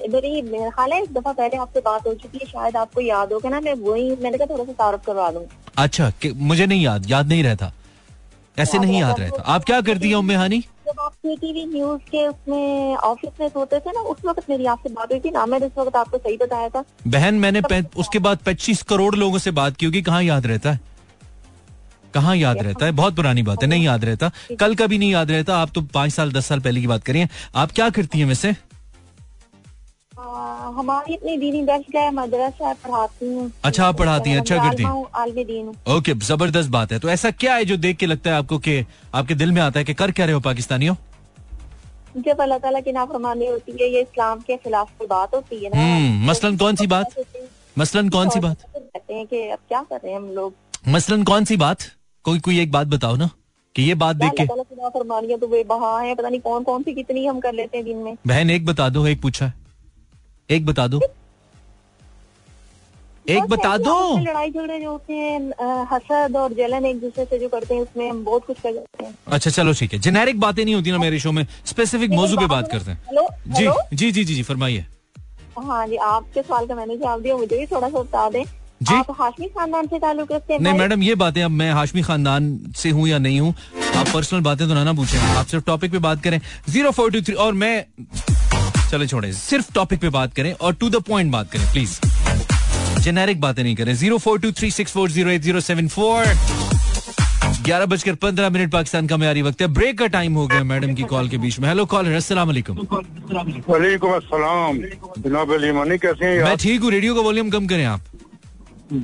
मेरी 0.08 0.40
मेरा 0.42 0.68
ख्याल 0.70 0.92
है 0.92 1.02
एक 1.02 1.12
दफ़ा 1.14 1.32
पहले 1.32 1.56
आपसे 1.58 1.80
बात 1.86 2.06
हो 2.06 2.14
चुकी 2.14 2.38
है 2.38 2.46
शायद 2.46 2.76
आपको 2.76 3.00
याद 3.00 3.32
होगा 3.32 3.48
ना 3.48 3.60
मैं 3.60 3.74
वही 3.80 4.10
मैंने 4.22 4.38
कहा 4.38 4.46
थोड़ा 4.50 4.64
सा 4.64 4.72
तारुफ 4.74 5.06
करवा 5.06 5.30
दूँ। 5.30 5.44
अच्छा 5.78 6.12
मुझे 6.26 6.66
नहीं 6.66 6.84
याद 6.84 7.10
याद 7.10 7.28
नहीं 7.28 7.42
रहता। 7.44 7.72
ऐसे 8.56 8.78
नहीं 8.78 9.00
याद 9.00 9.20
रहता। 9.20 9.42
आप 9.52 9.64
क्या 9.64 9.80
करती 9.80 10.08
हैं 10.08 10.16
उम्मे 10.16 10.34
हानी? 10.34 10.60
जब 10.86 11.00
आप 11.00 11.12
टीवी 11.26 11.64
न्यूज़ 11.66 12.00
के 12.10 12.26
उसमें 12.28 12.96
ऑफ़िस 12.96 13.30
में 13.40 13.48
होते 13.56 13.78
थे 13.80 13.92
ना 13.92 14.00
उस 14.10 14.24
वक्त 14.24 14.50
मेरी 14.50 14.66
आपसे 14.66 14.88
बात 14.90 15.12
हुई 15.12 15.20
थी 15.20 15.30
ना 15.30 15.44
मैंने 15.46 15.66
उस 15.66 15.72
वक्त 15.78 15.96
आपको 15.96 16.18
सही 16.18 16.36
बताया 16.36 16.68
था। 16.68 16.84
बहन 17.06 17.34
मैंने 17.44 17.60
उसके 17.96 18.18
बाद 18.18 18.38
पच्चीस 18.46 18.82
करोड़ 18.90 19.14
लोगों 19.16 19.38
से 19.38 19.50
बात 19.52 19.76
की 19.76 19.86
होगी 19.86 20.02
कहाँ 20.02 20.22
याद 20.22 20.46
रहता 20.46 20.72
है? 20.72 20.80
कहाँ 22.14 22.36
याद 22.36 22.62
रहता 22.62 22.84
है? 22.86 22.92
बहुत 22.92 23.16
पुरानी 23.16 23.42
बात 23.42 23.62
है। 23.62 23.68
नहीं 23.68 23.84
याद 23.84 24.04
रहता। 24.04 24.30
कल 24.60 24.74
का 24.74 24.86
भी 24.86 24.98
नहीं 24.98 25.12
याद 25.12 25.30
रहता। 25.30 25.56
आप 25.58 25.70
तो 25.74 25.82
पाँच 25.94 26.12
साल 26.12 26.32
दस 26.32 26.46
साल 26.46 26.60
पहले 26.60 26.80
की 26.80 26.86
बात 26.86 27.04
करिए। 27.04 27.28
आप 27.56 27.72
क्या 27.72 27.90
करती 27.90 28.18
हैं 28.18 28.26
वैसे? 28.26 28.54
हमारी 30.76 31.16
दीनी 31.38 31.62
दर्श 31.62 31.84
मदरसा 32.14 32.72
पढ़ाती 32.84 33.26
हूँ। 33.26 33.50
अच्छा, 33.64 33.86
आप 33.86 33.98
पढ़ाती 33.98 34.30
हैं, 34.30 34.38
अच्छा 34.40 34.56
करती 34.58 34.82
हैं। 34.82 35.96
ओके 35.96 36.14
ज़बरदस्त 36.26 36.70
बात 36.70 36.92
है। 36.92 36.98
तो 36.98 37.08
ऐसा 37.08 37.30
क्या 37.32 37.54
है 37.54 37.64
जो 37.64 37.76
देख 37.76 37.96
के 37.96 38.06
लगता 38.06 38.30
है 38.30 38.36
आपको 38.36 38.58
कि 38.58 38.84
आपके 39.14 39.34
दिल 39.34 39.52
में 39.52 39.60
आता 39.62 39.78
है 39.78 39.84
कि 39.84 39.94
कर 39.94 40.10
क्या 40.10 40.26
रहे 40.26 40.34
हो 40.34 40.40
पाकिस्तानियों? 40.40 40.94
जब 42.18 42.40
अल्लाह 42.40 42.58
ताला 42.58 42.80
की 42.80 42.92
नाफरमानी 42.92 43.46
होती 43.46 43.72
है 43.80 43.88
ये 43.92 44.00
इस्लाम 44.00 44.40
के 44.40 44.56
खिलाफ 44.56 44.90
कोई 44.98 45.06
बात 45.06 45.34
होती 45.34 45.64
है 45.64 45.70
ना 45.70 45.82
हम्म, 45.82 46.30
मसलन 46.30 46.56
कौन 46.56 46.76
सी 46.76 46.86
बात? 46.86 47.14
मसलन 47.78 48.08
कौन 48.08 48.28
सी 48.30 48.40
बात? 48.40 48.62
कहते 48.76 49.14
हैं 49.14 49.26
कि 49.26 49.48
अब 49.48 49.58
क्या 49.68 49.82
कर 49.82 49.96
रहे 49.96 50.12
हैं 50.12 50.18
हम 50.18 50.28
लोग? 50.34 50.54
मसलन 50.88 51.22
कौन 51.24 51.44
सी 51.44 51.56
बात? 51.56 51.78
कोई 52.24 52.38
कोई 52.40 52.58
एक 52.60 52.70
बात 52.72 52.86
बताओ 52.86 53.16
ना 53.16 53.28
कि 53.76 53.82
ये 53.82 53.94
बात 53.94 54.16
देख 54.16 54.30
के 54.32 55.36
तो 55.36 55.46
वे 55.46 55.62
बहा 55.64 55.98
है 56.00 56.14
पता 56.14 56.28
नहीं 56.28 56.40
कौन 56.40 56.62
कौन 56.62 56.82
सी 56.82 56.94
कितनी 56.94 57.26
हम 57.26 57.40
कर 57.40 57.52
लेते 57.52 57.76
हैं 57.78 57.84
दिन 57.86 57.96
में। 57.96 58.14
बहन 58.26 58.50
एक 58.50 58.64
बता 58.66 58.88
दो 58.88 59.06
एक 59.06 59.20
पूछा 59.22 59.46
है। 59.46 59.54
एक 60.50 60.66
बता 60.66 60.86
दो। 60.86 61.00
एक 63.26 63.44
बता 63.50 63.76
दो। 63.78 63.96
लड़ाई 64.18 64.50
झगड़े 64.50 64.78
जो 64.80 64.90
होते 64.90 65.14
हैं 65.14 65.84
हसद 65.92 66.36
और 66.36 66.52
जलन 66.54 66.86
एक 66.86 67.00
दूसरे 67.00 67.24
से 67.24 67.38
जो 67.38 67.48
करते 67.48 67.74
हैं 67.74 67.82
उसमें 67.82 68.08
हम 68.10 68.24
बहुत 68.24 68.46
कुछ 68.46 68.60
कर 68.60 68.72
जाते 68.72 69.04
हैं। 69.04 69.14
अच्छा 69.28 69.50
चलो 69.50 69.72
ठीक 69.74 69.92
है। 69.92 69.98
जेनेरिक 70.00 70.40
बातें 70.40 70.64
नहीं 70.64 70.74
होती 70.74 70.90
ना 70.90 70.98
मेरे 70.98 71.18
शो 71.20 71.32
में। 71.32 71.46
स्पेसिफिक 71.66 72.10
मौजू 72.12 72.36
पे 72.36 72.46
बात 72.48 72.70
करते 72.72 72.90
हैं। 72.90 72.98
जी 73.48 73.68
जी 73.96 74.12
जी 74.12 74.24
जी 74.24 74.42
फरमाइए। 74.42 74.84
हाँ 75.58 75.86
जी 75.88 75.96
आपके 76.08 76.42
सवाल 76.42 76.66
का 76.66 76.74
मैंने 76.74 76.96
जवाब 76.96 77.20
दिया 77.22 77.36
मुझे 77.36 77.56
भी 77.58 77.66
थोड़ा 77.66 77.88
सा 77.88 77.98
बता 77.98 78.28
दें। 78.30 78.44
जी। 78.80 78.94
आप 78.94 79.10
हाशमी 79.18 79.46
खानदान 79.48 79.86
से 79.86 79.98
ताल्लुक 79.98 80.32
रखते 80.32 80.52
हैं 80.54 80.60
नहीं 80.60 80.78
मैडम 80.78 81.02
ये 81.02 81.14
बातें 81.14 81.42
अब 81.42 81.50
मैं 81.50 81.70
हाशमी 81.72 82.02
खानदान 82.02 82.58
से 82.76 82.90
हूँ 82.90 83.06
या 83.08 83.18
नहीं 83.18 83.40
हूँ 83.40 83.54
आप 83.96 84.08
पर्सनल 84.08 84.40
बातें 84.40 84.66
तो 84.68 84.74
ना 84.74 84.82
ना 84.84 84.92
पूछें। 84.92 85.18
आप 85.18 85.46
सिर्फ़ 85.46 85.64
टॉपिक 85.64 85.92
पे 85.92 85.98
बात 85.98 86.22
करें। 86.22 86.40
ज़ीरो 86.68 86.90
फोर 86.90 87.10
टू 87.12 87.20
थ्री 87.20 87.34
और 87.36 87.52
मैं 87.54 87.84
चले 88.90 89.06
छोड़े 89.06 89.32
सिर्फ़ 89.32 89.72
टॉपिक 89.74 90.00
पे 90.00 90.08
बात 90.16 90.34
करें 90.34 90.52
और 90.52 90.74
टू 90.74 90.90
द 90.90 91.02
पॉइंट 91.08 91.32
बात 91.32 91.50
करें 91.52 91.70
प्लीज़ 91.72 91.98
जेनेरिक 93.02 93.40
बातें 93.40 93.62
नहीं 93.62 93.74
करें। 93.76 93.94
Zero 93.94 94.18
four 94.18 94.38
two 94.40 94.52
three 94.52 94.70
six 94.70 94.92
four 94.92 95.10
zero 95.10 95.30
eight 95.30 95.42
zero 95.42 95.60
seven 95.62 95.88
four 95.88 96.24
ग्यारह 97.64 97.86
बजकर 97.86 98.14
पंद्रह 98.22 98.50
मिनट 98.50 98.72
पाकिस्तान 98.72 99.06
का 99.06 99.16
म्यारी 99.16 99.42
वक्त 99.42 99.60
है। 99.62 99.66
ब्रेक 99.74 99.98
का 99.98 100.06
टाइम 100.14 100.34
हो 100.34 100.46
गया 100.46 100.62
मैडम 100.64 100.94
की 100.94 101.02
कॉल 101.12 101.28
के 101.28 101.38
बीच 101.38 101.58
में। 101.60 101.68
हेलो 101.68 101.84
कॉलर 101.86 102.12
अस्सलाम 102.14 102.46
वालेकुम। 102.48 102.78
वालेकुम 103.68 104.12
अस्सलाम। 104.14 104.78
जनाब 105.18 105.52
अली 105.54 105.72
मानी 105.72 105.98
कैसे 105.98 106.24
हैं 106.24 106.42
मैं 106.44 106.56
ठीक 106.56 106.82
हूँ। 106.82 106.90
रेडियो 106.90 107.14
का 107.14 107.20
वॉल्यूम 107.20 107.50
कम 107.50 107.66
करें 107.66 107.84
आप। 107.84 108.00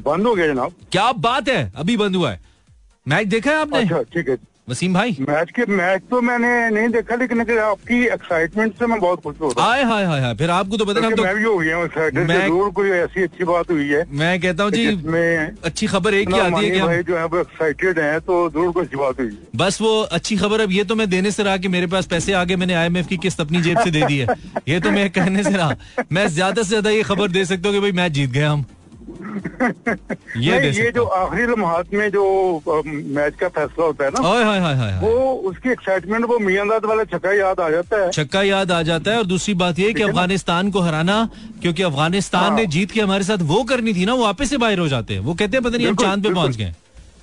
बंद 0.06 0.26
हो 0.26 0.34
गया 0.34 0.46
जनाब। 0.46 0.72
क्या 0.92 1.10
बात 1.20 1.48
है? 1.48 1.72
अभी 1.76 1.96
बंद 1.96 2.16
हुआ 2.16 2.30
है। 2.30 2.40
मैच 3.06 3.26
देखा 3.28 3.50
है 3.50 3.56
आपने? 3.58 3.78
अच्छा 3.80 4.02
ठीक 4.14 4.28
है। 4.28 4.36
वसीम 4.68 4.94
भाई? 4.94 5.16
मैच 5.20 5.50
के 5.50 5.64
मैच 5.68 6.02
तो 6.10 6.20
मैंने 6.22 6.48
नहीं 6.70 6.88
देखा 6.88 7.14
लेकिन 7.16 7.40
आपकी 7.58 7.96
एक्साइटमेंट 8.06 8.74
से 8.78 8.86
मैं 8.86 8.98
बहुत 9.00 9.22
खुश 9.22 9.36
हो 9.40 9.48
रहा 9.48 9.64
हूँ। 9.64 9.72
आए 9.72 9.82
हाय 9.84 10.04
हाय 10.04 10.20
हाय 10.20 10.34
फिर 10.34 10.50
आपको 10.50 10.76
तो 10.76 10.84
पता 10.84 11.00
है 11.00 11.06
हम 11.06 11.14
तो 11.14 11.22
मैं 11.24 11.34
भी 11.36 11.42
हो 11.44 11.56
गया 11.58 11.76
हूँ 11.76 11.88
ज़रूर 11.88 12.70
कोई 12.70 12.90
ऐसी 12.90 13.22
अच्छी 13.22 13.44
बात 13.44 13.70
हुई 13.70 13.88
है। 13.88 14.04
मैं 14.12 14.40
कहता 14.40 14.64
हूँ 14.64 14.72
जी 14.72 14.86
जिसमें 14.86 15.56
अच्छी 15.64 15.86
खबर 15.86 16.14
एक 16.14 16.28
ही 16.30 16.38
आती 16.40 16.64
है 16.64 16.70
कि 16.70 16.80
भाई 16.80 17.02
जो 17.02 17.16
है 17.18 17.24
वो 17.26 17.40
एक्साइटेड 17.40 17.98
हैं 17.98 18.20
तो 18.20 18.48
ज़रूर 18.50 18.72
कोई 18.72 18.84
अच्छी 18.84 18.96
बात 18.96 19.20
हुई 19.20 19.26
है। 19.26 19.58
बस 19.58 19.80
वो 19.80 20.00
अच्छी 20.02 20.36
खबर 20.36 20.60
अब 20.60 20.72
ये 20.72 20.84
तो 20.84 20.94
मैं 20.94 21.10
देने 21.10 21.30
से 21.30 21.42
रहा 21.42 21.56
कि 21.56 21.68
मेरे 21.68 21.86
पास 21.88 22.06
पैसे 22.08 22.32
आगे 22.36 22.56
मैंने 22.56 22.74
आईएमएफ 22.74 23.06
की 23.06 23.16
किस्त 23.18 23.40
अपनी 23.40 23.62
जेब 23.62 23.80
से 23.80 23.90
दे 23.90 24.06
दी 24.06 24.18
है। 24.18 24.36
ये 24.68 24.80
तो 24.80 24.90
मैं 24.90 25.08
कहने 25.10 25.42
से 25.44 25.50
रहा। 25.50 25.74
मैं 26.12 26.26
ज़्यादा 26.28 26.62
से 26.62 26.68
ज़्यादा 26.68 26.90
ये 26.90 27.02
खबर 27.04 27.30
दे 27.30 27.44
सकता 27.44 27.68
हूँ 27.68 27.76
कि 27.76 27.80
भाई 27.80 27.92
मैच 27.94 28.12
जीत 28.12 28.30
गए 28.30 28.44
हम। 28.44 28.64
ये 30.36 30.58
नहीं, 30.60 30.72
ये 30.72 30.90
जो 30.90 31.04
आखिरी 31.04 31.46
लम्हात 31.46 31.92
में 31.94 32.08
जो 32.10 32.22
मैच 32.86 33.34
का 33.34 33.48
फैसला 33.48 33.84
होता 33.84 34.04
है 34.04 34.10
ना 34.10 34.28
ओए 34.28 34.44
हाय 34.44 34.58
हाय 34.60 34.74
हाय 34.74 34.92
हाय 34.92 35.00
वो 35.00 35.32
उसकी 35.50 35.70
एक्साइटमेंट 35.70 36.24
वो 36.24 36.38
मियांदाद 36.38 36.84
वाला 36.84 37.04
छक्का 37.04 37.32
याद 37.32 37.60
आ 37.60 37.68
जाता 37.70 38.02
है। 38.04 38.10
छक्का 38.10 38.42
याद 38.42 38.72
आ 38.72 38.82
जाता 38.82 39.10
है 39.10 39.18
और 39.18 39.26
दूसरी 39.26 39.54
बात 39.54 39.78
ये 39.78 39.92
कि 39.92 40.02
अफ़गानिस्तान 40.02 40.70
को 40.70 40.80
हराना 40.80 41.28
क्योंकि 41.62 41.82
अफ़गानिस्तान 41.82 42.54
ने 42.54 42.62
हाँ। 42.62 42.70
जीत 42.70 42.90
के 42.90 43.00
हमारे 43.00 43.24
साथ 43.24 43.42
वो 43.42 43.62
करनी 43.64 43.94
थी 43.94 44.04
ना 44.06 44.14
वो 44.14 44.24
वापस 44.24 44.50
से 44.50 44.56
बाहर 44.56 44.78
हो 44.78 44.88
जाते 44.88 45.14
हैं। 45.14 45.20
वो 45.20 45.34
कहते 45.34 45.56
हैं 45.56 45.64
पता 45.64 45.76
नहीं 45.76 45.86
हम 45.86 45.96
चाँद 45.96 46.22
पे 46.22 46.34
पहुँच 46.34 46.56
गए। 46.56 46.72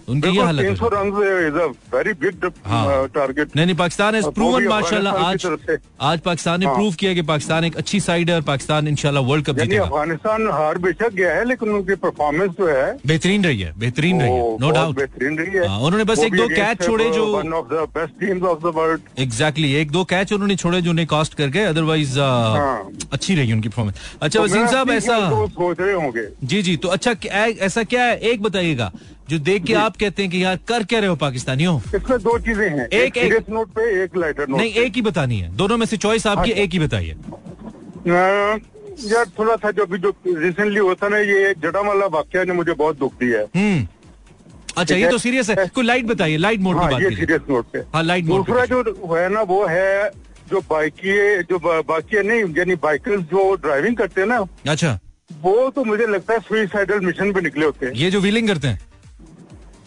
उनकी 0.07 0.29
ये 0.29 0.43
हालत 0.43 0.61
तीन 0.61 0.69
है 0.69 0.75
सौ 0.75 0.87
रन 0.87 1.09
वेरी 1.93 2.11
बिग 2.19 2.45
हाँ। 2.65 3.07
टारगेट 3.15 3.55
नहीं 3.55 3.65
नहीं 3.65 3.75
पाकिस्तान 3.75 4.15
वो 4.19 4.29
प्रूवन 4.31 4.67
माशाल्लाह 4.67 5.13
आज। 5.23 5.45
आज 6.09 6.19
पाकिस्तान 6.27 6.59
ने 6.59 6.65
हाँ। 6.65 6.75
प्रूव 6.75 6.93
किया 6.99 7.13
कि 7.13 7.21
पाकिस्तान 7.31 7.65
एक 7.65 7.75
अच्छी 7.77 7.99
साइड 7.99 8.29
है 8.29 8.35
और 8.35 8.41
पाकिस्तान 8.49 8.87
इंशाल्लाह 8.87 9.23
वर्ल्ड 9.23 9.45
कप 9.45 9.59
जीतेगा। 9.59 9.83
अफ़गानिस्तान 9.83 10.47
हार 10.51 10.77
बेशक 10.85 11.13
गया 11.13 11.33
है 11.35 11.43
लेकिन 11.45 11.69
उनकी 11.69 11.95
परफॉर्मेंस 12.05 12.51
जो 12.59 12.67
है 12.67 12.85
बेहतरीन 13.07 13.43
रही 13.45 13.59
है 13.61 13.73
बेहतरीन 13.79 14.21
रही 14.21 14.31
है 14.31 14.57
नो 14.61 14.71
डाउट 14.71 14.95
बेहतरीन 14.95 15.37
रही 15.39 15.57
है। 15.57 15.67
हाँ, 15.67 15.79
उन्होंने 15.79 16.03
बस 16.03 16.19
एक 16.19 16.35
दो 16.35 16.47
कैच 16.47 16.85
छोड़े 16.85 17.09
जो- 17.09 17.27
one 17.35 17.53
of 17.53 17.67
the 17.73 17.85
best 17.97 18.13
teams 18.19 18.43
of 18.43 18.59
the 18.59 18.73
world 18.75 19.19
exactly 19.19 19.73
एक 19.81 19.91
दो 19.91 20.03
कैच 20.13 20.33
उन्होंने 20.33 20.55
छोड़े 20.55 20.81
जो 20.81 20.89
उन्हें 20.91 21.07
कॉस्ट 21.07 21.33
कर 21.33 21.47
गए 21.57 21.63
अदरवाइज़ 21.73 22.19
हाँ। 22.19 22.89
अच्छी 23.13 23.35
रही 23.35 23.53
उनकी 23.53 23.69
परफॉर्मेंस 23.69 24.17
अच्छा 24.21 24.41
वसीम 24.41 24.67
साहब 24.67 24.91
ऐसा 24.91 25.19
तो 25.29 25.47
सोच 25.49 25.79
रहे 25.79 25.93
होंगे। 25.93 26.27
जी 26.43 26.61
जी 26.61 26.75
तो 26.77 26.87
अच्छा 26.89 27.15
ऐसा 27.67 27.83
क्या 27.83 28.03
है? 28.03 28.17
एक 28.17 28.41
बताइएगा 28.41 28.91
जो 29.29 29.39
देख 29.39 29.63
के 29.63 29.73
आप 29.73 29.97
कहते 29.97 30.21
हैं 30.21 30.31
कि 30.31 30.43
यार 30.43 30.59
कर 30.67 30.83
क्या 30.83 30.99
रहे 30.99 31.09
हो 31.09 31.15
पाकिस्तानियों? 31.15 31.79
इसमें 31.95 32.19
दो 32.19 32.37
चीज़ें 32.39 32.69
हैं। 32.69 32.85
एक- 32.85 32.93
एक 32.93 33.17
एक- 33.17 33.23
सीरियस 33.23 33.43
नोट 33.49 33.69
पे 33.69 34.03
एक 34.03 34.17
लाइटर 34.17 34.47
नोट 34.47 34.59
नहीं 34.59 34.73
एक 34.73 34.93
ही 34.95 35.01
बतानी 35.01 35.39
है। 35.39 35.55
दोनों 35.55 35.77
में 35.77 35.85
से 35.85 35.97
चॉइस 35.97 36.27
आपकी 36.27 36.51
अच्छा। 36.51 36.63
एक 36.63 36.71
ही 36.71 36.79
बताइए। 36.79 37.15
यार 38.07 39.25
थोड़ा 39.39 39.55
सा 39.55 39.71
जो 39.71 39.83
अभी 39.83 39.97
जो 39.97 40.09
रिसेंटली 40.27 40.79
होता 40.79 41.07
ना 41.07 41.17
ये 41.17 41.53
जड़ावाला 41.53 42.05
वाक्य 42.05 42.45
ने 42.45 42.53
मुझे 42.53 42.73
बहुत 42.73 42.99
दुख 42.99 43.13
दिया 43.13 43.39
है। 43.39 43.45
हम्म। 43.55 43.87
अच्छा 44.77 44.95
ये 44.95 45.09
तो 45.09 45.17
सीरियस 45.17 45.49
है। 45.49 45.67
कोई 45.67 45.83
लाइट 45.83 46.05
बताइए 46.05 46.37
लाइट 46.37 46.59
मोड 46.59 46.77
पे 46.77 46.93
हाँ 46.93 47.01
ये 47.01 47.09
सीरियस 47.09 47.41
नोट 47.49 47.65
पे। 47.73 47.79
हाँ 47.79 48.03
लाइट 48.03 48.25
मोड 48.25 48.45
दूसरा 48.45 48.65
जो 48.65 49.15
है 49.15 49.29
ना 49.29 49.41
वो 49.41 49.65
है 49.67 50.09
जो 50.51 50.61
बाइकिए 50.61 51.41
जो 51.43 51.59
बाकी 51.83 52.23
नहीं 52.27 52.43
यानी 52.57 52.75
बाइकर्स 52.75 53.21
जो 53.21 53.55
ड्राइविंग 53.55 53.97
करते 53.97 54.21
हैं 54.21 54.27
ना 54.27 54.45
अच्छा। 54.71 54.99
वो 55.41 55.69
तो 55.69 55.83
मुझे 55.83 56.07
लगता 56.07 56.33
है 56.33 56.39
सुइसाइडल 56.39 56.99
मिशन 56.99 57.33
पे 57.33 57.41
निकले 57.41 57.65
होते 57.65 57.85
हैं। 57.85 57.93
ये 57.93 58.11
जो 58.11 58.19
व्हीलिंग 58.21 58.47
करते 58.47 58.67
हैं। 58.67 58.79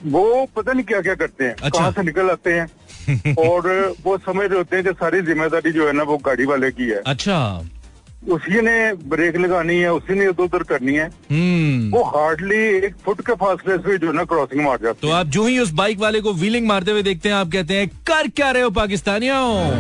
वो 0.07 0.49
पता 0.57 0.73
नहीं 0.73 0.85
क्या 0.85 1.01
क्या 1.01 1.15
करते 1.15 1.45
हैं। 1.45 1.53
अच्छा। 1.53 1.79
कहाँ 1.79 1.93
से 1.93 2.03
निकल 2.03 2.31
आते 2.31 2.53
हैं। 2.53 3.35
और 3.49 3.95
वो 4.05 4.19
समझ 4.19 4.47
रहे 4.49 4.59
होते 4.59 4.77
हैं 4.77 4.85
कि 4.85 4.93
सारी 4.93 5.23
ज़िम्मेदारी 5.23 5.73
जो 5.73 5.87
है 5.87 5.93
ना 5.93 6.03
वो 6.03 6.17
गाड़ी 6.17 6.45
वाले 6.45 6.71
की 6.71 6.89
है। 6.89 7.03
अच्छा। 7.07 7.63
उसी 8.29 8.61
ने 8.61 8.93
ब्रेक 8.95 9.37
लगानी 9.37 9.77
है 9.77 9.93
उसी 9.93 10.15
ने 10.15 10.25
इधर 10.25 10.43
उधर 10.43 10.63
करनी 10.63 10.95
है। 10.95 11.07
हम्म। 11.31 11.91
वो 11.91 12.03
हार्डली 12.05 12.87
एक 12.87 12.95
फुट 13.05 13.21
के 13.21 13.33
फासले 13.33 13.77
से 13.79 13.99
जो 13.99 14.13
ना 14.13 14.25
क्रॉसिंग 14.25 14.65
मार 14.65 14.79
जाते 14.83 14.99
तो 15.03 15.11
आप 15.11 15.27
जो 15.27 15.47
ही 15.47 15.59
उस 15.59 15.71
बाइक 15.73 15.99
वाले 15.99 16.21
को 16.21 16.33
व्हीलिंग 16.33 16.67
मारते 16.67 16.91
हुए 16.91 17.03
देखते 17.03 17.29
हैं 17.29 17.37
आप 17.37 17.49
कहते 17.53 17.75
हैं 17.75 17.89
कर 17.89 18.29
क्या 18.29 18.51
रहे 18.51 18.63
हो 18.63 18.71
पाकिस्तानियों? 18.71 19.71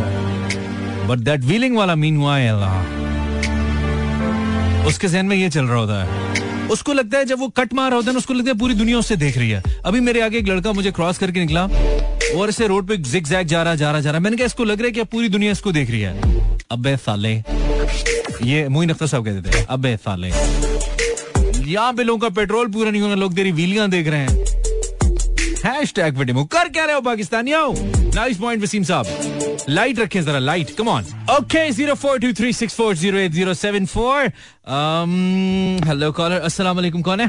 बट 1.08 1.18
दैट 1.18 1.40
व्हीलिंग 1.40 1.76
वाला 1.76 1.94
मीन 1.94 2.16
हुआ 2.16 2.36
है। 2.36 2.54
उसके 4.86 5.08
जहन 5.08 5.26
में 5.26 5.36
ये 5.36 5.50
चल 5.50 5.64
रहा 5.64 5.78
होता 5.78 6.04
है। 6.04 6.49
उसको 6.70 6.92
लगता 6.92 7.18
है 7.18 7.24
जब 7.24 7.38
वो 7.38 7.48
कट 7.48 7.74
मार 7.74 7.90
रहा 7.90 7.96
होता 7.96 8.10
है 8.10 8.16
उसको 8.16 8.34
लगता 8.34 8.50
है 8.50 8.58
पूरी 8.58 8.74
दुनिया 8.74 8.98
उससे 8.98 9.16
देख 9.16 9.38
रही 9.38 9.50
है। 9.50 9.62
अभी 9.86 10.00
मेरे 10.00 10.20
आगे 10.20 10.38
एक 10.38 10.48
लड़का 10.48 10.72
मुझे 10.72 10.90
क्रॉस 10.90 11.18
करके 11.18 11.40
निकला 11.40 11.64
और 12.36 12.48
ऐसे 12.48 12.66
रोड 12.66 12.88
पे 12.88 12.96
जिग 12.96 13.26
जैग 13.26 13.46
जा 13.46 13.62
रहा 13.62 13.74
जा 13.74 13.90
रहा 13.90 14.00
जा 14.00 14.10
रहा। 14.10 14.20
मैंने 14.20 14.36
कहा, 14.36 14.46
इसको 14.46 14.64
लग 14.64 14.78
रहा 14.78 14.86
है 14.86 14.92
कि 14.92 15.02
पूरी 15.02 15.28
दुनिया 15.28 15.52
इसको 15.52 15.72
देख 15.72 15.90
रही 15.90 16.00
है। 16.00 16.20
अबे 16.70 16.96
साले। 16.96 17.32
ये 18.42 18.68
मोइन 18.68 18.90
अख्तर 18.90 19.06
साहब 19.06 19.24
कहते 19.24 19.50
थे। 19.50 19.66
अबे 19.70 19.96
साले। 19.96 20.28
यहाँ 21.70 21.92
पे 21.92 22.02
लोगों 22.02 22.18
का 22.18 22.28
पेट्रोल 22.28 22.68
पूरा 22.68 22.90
नहीं 22.90 23.02
होना, 23.02 23.14
लोग 23.14 23.34
तेरी 23.34 23.52
व्हीलियाँ 23.52 23.88
देख 23.90 24.08
रहे 24.08 24.20
हैं। 24.20 24.38
हैश 25.64 25.92
टैग 25.94 26.46
कर 26.46 26.68
क्या 26.68 26.84
रहे 26.84 26.94
हो, 26.94 27.00
पाकिस्तानियों? 27.00 27.74
नाइस 28.14 28.36
पॉइंट 28.36 28.62
वसीम 28.62 28.82
साहब। 28.82 29.06
लाइट 29.68 29.98
रखें 29.98 30.20
जरा 30.24 30.38
light 30.38 30.70
come 30.78 30.88
on 30.88 31.04
okay 31.30 31.70
zero 31.70 31.94
four 31.94 32.18
two 32.20 32.32
three 32.38 32.52
six 32.52 32.74
four 32.76 32.94
zero 32.96 33.18
eight 33.18 33.32
zero 33.32 33.54
seven 33.54 33.86
four 33.86 34.26
hello 35.88 36.10
caller 36.12 36.40
अस्सलाम 36.48 36.76
वालेकुम 36.76 37.02
कौन 37.02 37.20
है? 37.20 37.26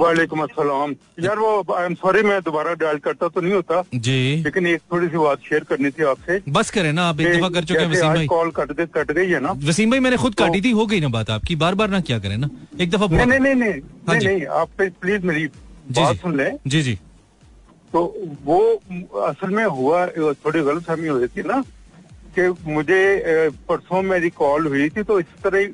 वालेकुम 0.00 0.40
अस्सलाम। 0.42 0.94
यार 1.24 1.38
वो 1.38 1.74
आई 1.76 1.84
एम 1.86 1.94
सॉरी 1.94 2.22
मैं 2.22 2.40
दोबारा 2.44 2.74
डायल 2.82 2.98
करता 3.04 3.28
तो 3.28 3.40
नहीं 3.40 3.52
होता 3.54 3.82
जी। 3.94 4.42
लेकिन 4.44 4.66
एक 4.66 4.80
थोड़ी 4.92 5.08
सी 5.08 5.16
बात 5.18 5.38
शेयर 5.48 5.64
करनी 5.70 5.90
थी 5.90 6.04
आपसे। 6.10 6.40
बस 6.48 6.70
करें 6.70 6.92
ना 6.92 7.08
आप 7.08 7.20
एक 7.20 7.36
दफ़ा 7.36 7.48
कर 7.48 7.64
चुके 7.64 7.80
हैं 7.80 7.90
वसीम 7.90 8.14
भाई। 8.14 8.26
कॉल 8.26 8.50
कट 8.56 8.72
दे 8.76 8.86
कट 8.94 9.12
गई 9.12 9.28
है 9.30 9.40
ना? 9.40 9.52
वसीम 9.64 9.90
भाई 9.90 10.00
मैंने 10.00 10.16
खुद 10.16 10.34
तो- 10.34 10.46
काटी 10.46 10.60
थी 10.62 10.70
हो 10.70 10.86
गई 10.86 11.00
ना 11.00 11.08
बात 11.18 11.30
आपकी। 11.30 11.56
बार 11.56 11.74
बार 11.74 11.90
ना 11.90 12.00
क्या 12.10 12.18
करें 12.18 12.36
ना। 12.36 12.50
एक 12.80 12.90
दफ़ा 12.90 13.06
नहीं 13.16 13.26
नहीं 13.38 13.54
नहीं 13.54 13.74
नहीं 14.08 14.46
हाँ 14.46 14.60
आप 14.60 14.68
प्लीज़ 14.80 15.26
मेरी 15.26 15.46
बात 15.46 16.16
सुन 16.16 16.36
लें। 16.36 16.50
जी 16.66 16.82
जी। 16.82 16.98
तो 17.92 18.00
वो 18.44 18.58
असल 19.28 19.50
में 19.54 19.64
हुआ 19.64 20.06
थोड़ी 20.44 20.60
गलत 20.62 20.82
फहमी 20.86 21.08
हुई 21.08 21.26
थी 21.36 21.42
ना 21.46 21.62
कि 22.38 22.48
मुझे 22.72 23.00
परसों 23.68 24.02
मेरी 24.10 24.30
कॉल 24.42 24.66
हुई 24.66 24.88
थी 24.96 25.02
तो 25.10 25.18
इस 25.20 25.32
तरह 25.44 25.66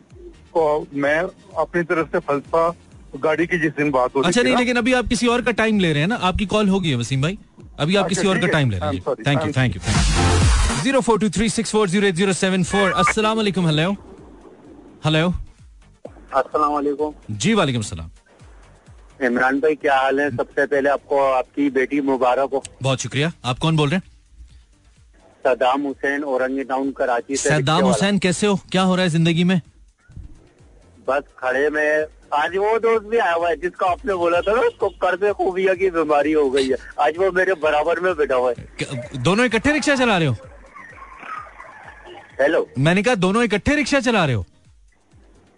को- 0.55 0.87
मैं 1.05 1.19
अपनी 1.65 1.83
तरफ़ 1.91 2.09
से 2.13 2.19
फलसफा 2.29 2.69
गाड़ी 3.25 3.47
की 3.47 3.59
जिस 3.59 3.73
दिन 3.77 3.91
बात 3.91 4.17
हो 4.17 4.21
अच्छा 4.23 4.43
नहीं 4.43 4.57
लेकिन 4.57 4.77
अभी 4.77 4.93
आप 5.01 5.07
किसी 5.09 5.27
और 5.35 5.43
का 5.43 5.51
टाइम 5.61 5.79
ले 5.81 5.93
रहे 5.93 6.01
हैं 6.03 6.09
ना? 6.09 6.15
आपकी 6.31 6.47
कॉल 6.47 6.69
होगी 6.69 6.91
है 6.91 6.97
वसीम 6.97 7.23
भाई। 7.23 7.39
अभी 7.81 7.97
आप 7.97 8.05
अच्छा, 8.05 8.15
किसी 8.15 8.29
और 8.29 8.39
का 8.41 8.47
टाइम 8.53 8.71
ले 8.71 8.79
रहे 8.79 8.89
हैं। 8.89 9.15
Thank 9.27 9.47
you 9.47 9.53
thank 9.57 9.77
you 9.77 9.83
zero 10.83 11.01
four 11.09 11.19
two 11.21 11.29
three 11.37 11.49
six 11.51 11.73
four 11.73 11.89
zero 11.91 12.07
eight 12.07 12.15
zero 12.15 12.33
seven 12.41 12.63
four 12.73 12.91
अस्सलाम 13.05 13.37
वालेकुम 13.37 13.67
हेलो 13.67 13.91
हेलो 15.05 15.29
अस्सलाम 16.35 16.73
वालेकुम 16.73 17.13
जी 17.45 17.55
वालेकुम 17.55 17.83
सलाम। 17.91 18.11
इमरान 19.25 19.61
भाई 19.61 19.75
क्या 19.75 19.97
हाल 19.97 20.21
है? 20.21 20.31
सबसे 20.37 20.67
पहले 20.67 20.89
आपको 20.89 21.19
आपकी 21.25 21.69
बेटी 21.71 22.01
मुबारक 22.03 22.51
हो। 22.53 22.63
बहुत 22.83 23.01
शुक्रिया। 23.01 23.33
आप 23.45 23.59
कौन 23.59 23.77
बोल 23.77 23.89
रहे 23.91 23.97
हैं? 23.97 24.03
सदाम 25.45 25.83
हुसैन 25.83 26.25
औरंगी 26.25 26.65
टाउन 26.65 26.91
कराची 26.93 27.37
से 27.37 27.49
सदाम 27.51 27.85
हुसैन 27.85 28.19
कैसे 28.19 28.47
हो? 28.47 28.59
क्या 28.73 28.83
हो 28.83 28.95
रहा 28.95 29.05
है 29.05 29.11
ज़िंदगी 29.11 29.45
में? 29.45 29.61
बस 31.09 31.23
खड़े 31.39 31.69
में। 31.71 32.07
आज 32.35 32.57
वो 32.57 32.79
दोस्त 32.79 33.05
भी 33.07 33.19
आया 33.19 33.33
हुआ 33.33 33.49
है 33.49 33.57
जिसका 33.57 33.87
आपने 33.87 34.15
बोला 34.15 34.41
था 34.41 34.55
ना 34.55 34.61
उसको 34.69 34.89
कर्ज 35.03 35.33
खूबिया 35.35 35.75
की 35.75 35.91
बीमारी 35.91 36.33
हो 36.33 36.49
गई 36.51 36.69
है। 36.69 36.77
आज 37.01 37.19
वो 37.19 37.31
मेरे 37.33 37.55
बराबर 37.63 38.01
में 38.01 38.13
बैठा 38.17 38.35
हुआ 38.35 38.51
है। 38.51 39.23
दोनों 39.23 39.45
इकट्ठे 39.47 39.73
रिक्शा 39.73 39.95
चला 39.97 40.17
रहे 40.19 40.29
हो? 40.29 40.37
हेलो 42.41 42.67
मैंने 42.79 43.03
कहा 43.03 43.15
दोनों 43.17 43.43
इकट्ठे 43.45 43.75
रिक्शा 43.77 44.01
चला 44.01 44.25
रहे 44.25 44.35
हो? 44.35 44.45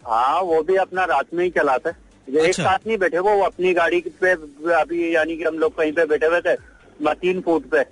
हाँ 0.02 0.40
वो 0.42 0.62
भी 0.62 0.76
अपना 0.78 1.04
रात 1.06 1.34
में 1.34 1.44
ही 1.44 1.50
चलाता 1.50 1.90
है। 1.90 1.96
ये 2.30 2.40
एक 2.40 2.48
अच्छा। 2.48 2.62
साथ 2.62 2.86
नहीं 2.86 2.98
बैठे 2.98 3.18
वो 3.18 3.40
अपनी 3.40 3.72
गाड़ी 3.74 4.00
पे 4.00 4.30
अभी 4.72 5.14
यानी 5.14 5.36
कि 5.36 5.44
हम 5.44 5.58
लोग 5.58 5.76
कहीं 5.76 5.92
पे 5.92 6.04
बैठे 6.04 6.26
हुए 6.26 6.40
थे 6.40 6.56
तीन 7.14 7.40
फुट 7.40 7.64
पे। 7.64 7.82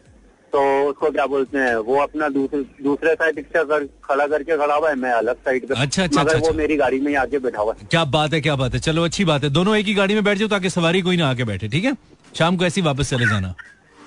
तो 0.53 0.89
उसको 0.89 1.11
क्या 1.11 1.27
बोलते 1.27 1.59
हैं 1.59 1.77
वो 1.77 1.97
अपना 1.97 2.29
दूसरे 2.29 2.61
दूसरे 2.85 3.15
साइड 3.15 3.37
रिक्शा 3.37 3.63
कर, 3.63 3.85
खड़ा 4.05 4.27
करके 4.27 4.57
खड़ा 4.57 4.75
हुआ 4.75 4.89
है 4.89 4.97
मैं 4.97 5.11
अलग 5.11 5.35
साइड 5.35 5.69
पे। 5.69 5.75
अच्छा, 5.77 6.05
अच्छा, 6.05 6.21
मगर 6.21 6.31
अच्छा, 6.31 6.41
वो 6.41 6.47
अच्छा। 6.47 6.59
मेरी 6.59 6.77
गाड़ी 6.77 7.01
में 7.01 7.09
ही 7.09 7.15
आके 7.15 7.39
बैठा 7.39 7.63
हुआ 7.63 7.75
है। 7.81 7.89
क्या 7.91 8.05
बात 8.05 8.35
है 8.35 8.41
क्या 8.41 8.57
बात 8.57 8.75
है। 8.75 8.81
चलो 8.81 9.05
अच्छी 9.05 9.25
बात 9.25 9.45
है। 9.45 9.51
दोनों 9.51 9.77
एक 9.77 9.87
ही 9.87 9.95
गाड़ी 9.95 10.15
में 10.15 10.25
बैठ 10.25 10.39
जाओ 10.39 10.49
ताकि 10.49 10.71
सवारी 10.71 11.03
कोई 11.03 11.17
ना 11.17 11.31
आके 11.31 11.45
बैठे 11.45 11.69
ठीक 11.69 11.85
है? 11.85 11.97
शाम 12.39 12.57
को 12.57 12.65
ऐसे 12.65 12.81
वापस 12.81 13.11
चले 13.11 13.27
जाना। 13.27 13.55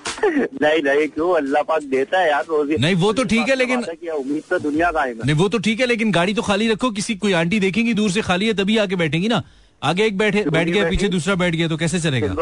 नहीं 0.62 0.82
नहीं 0.82 1.08
क्यों? 1.08 1.34
अल्लाह 1.36 1.62
पाक 1.62 1.82
देता 1.82 2.18
है 2.18 2.30
यार 2.30 2.44
रोजी। 2.48 2.76
नहीं, 2.76 2.94
वो 2.94 3.12
तो 3.12 3.24
ठीक 3.24 3.48
है, 3.48 3.54
लेकिन- 3.54 4.08
उम्मीद 4.10 4.42
तो 4.50 4.58
दुनिया 4.58 4.90
का 4.90 5.02
है। 5.02 5.14
नहीं 5.14 5.34
वो 5.34 5.48
तो 5.48 5.58
ठीक 5.58 5.80
है 5.80 5.86
लेकिन 5.86 6.12
गाड़ी 6.12 6.34
तो 6.34 6.42
खाली 6.42 6.68
रखो 6.68 6.90
किसी 6.90 7.14
कोई 7.14 7.32
आंटी 7.32 7.60
देखेंगी 7.60 7.94
दूर 7.94 8.10
से 8.10 8.20
खाली 8.20 8.46
है 8.46 8.52
तभी 8.52 8.76
आके 8.76 8.96
बैठेंगी 8.96 9.28
ना। 9.28 9.42
आगे 9.82 10.04
एक 10.06 10.16
बैठे 10.18 10.44
बैठ 10.50 10.68
गया 10.68 10.88
पीछे 10.90 11.08
दूसरा 11.08 11.34
बैठ 11.34 11.54
गया 11.54 11.68
तो 11.68 11.76
कैसे 11.76 12.00
चलेगा? 12.00 12.34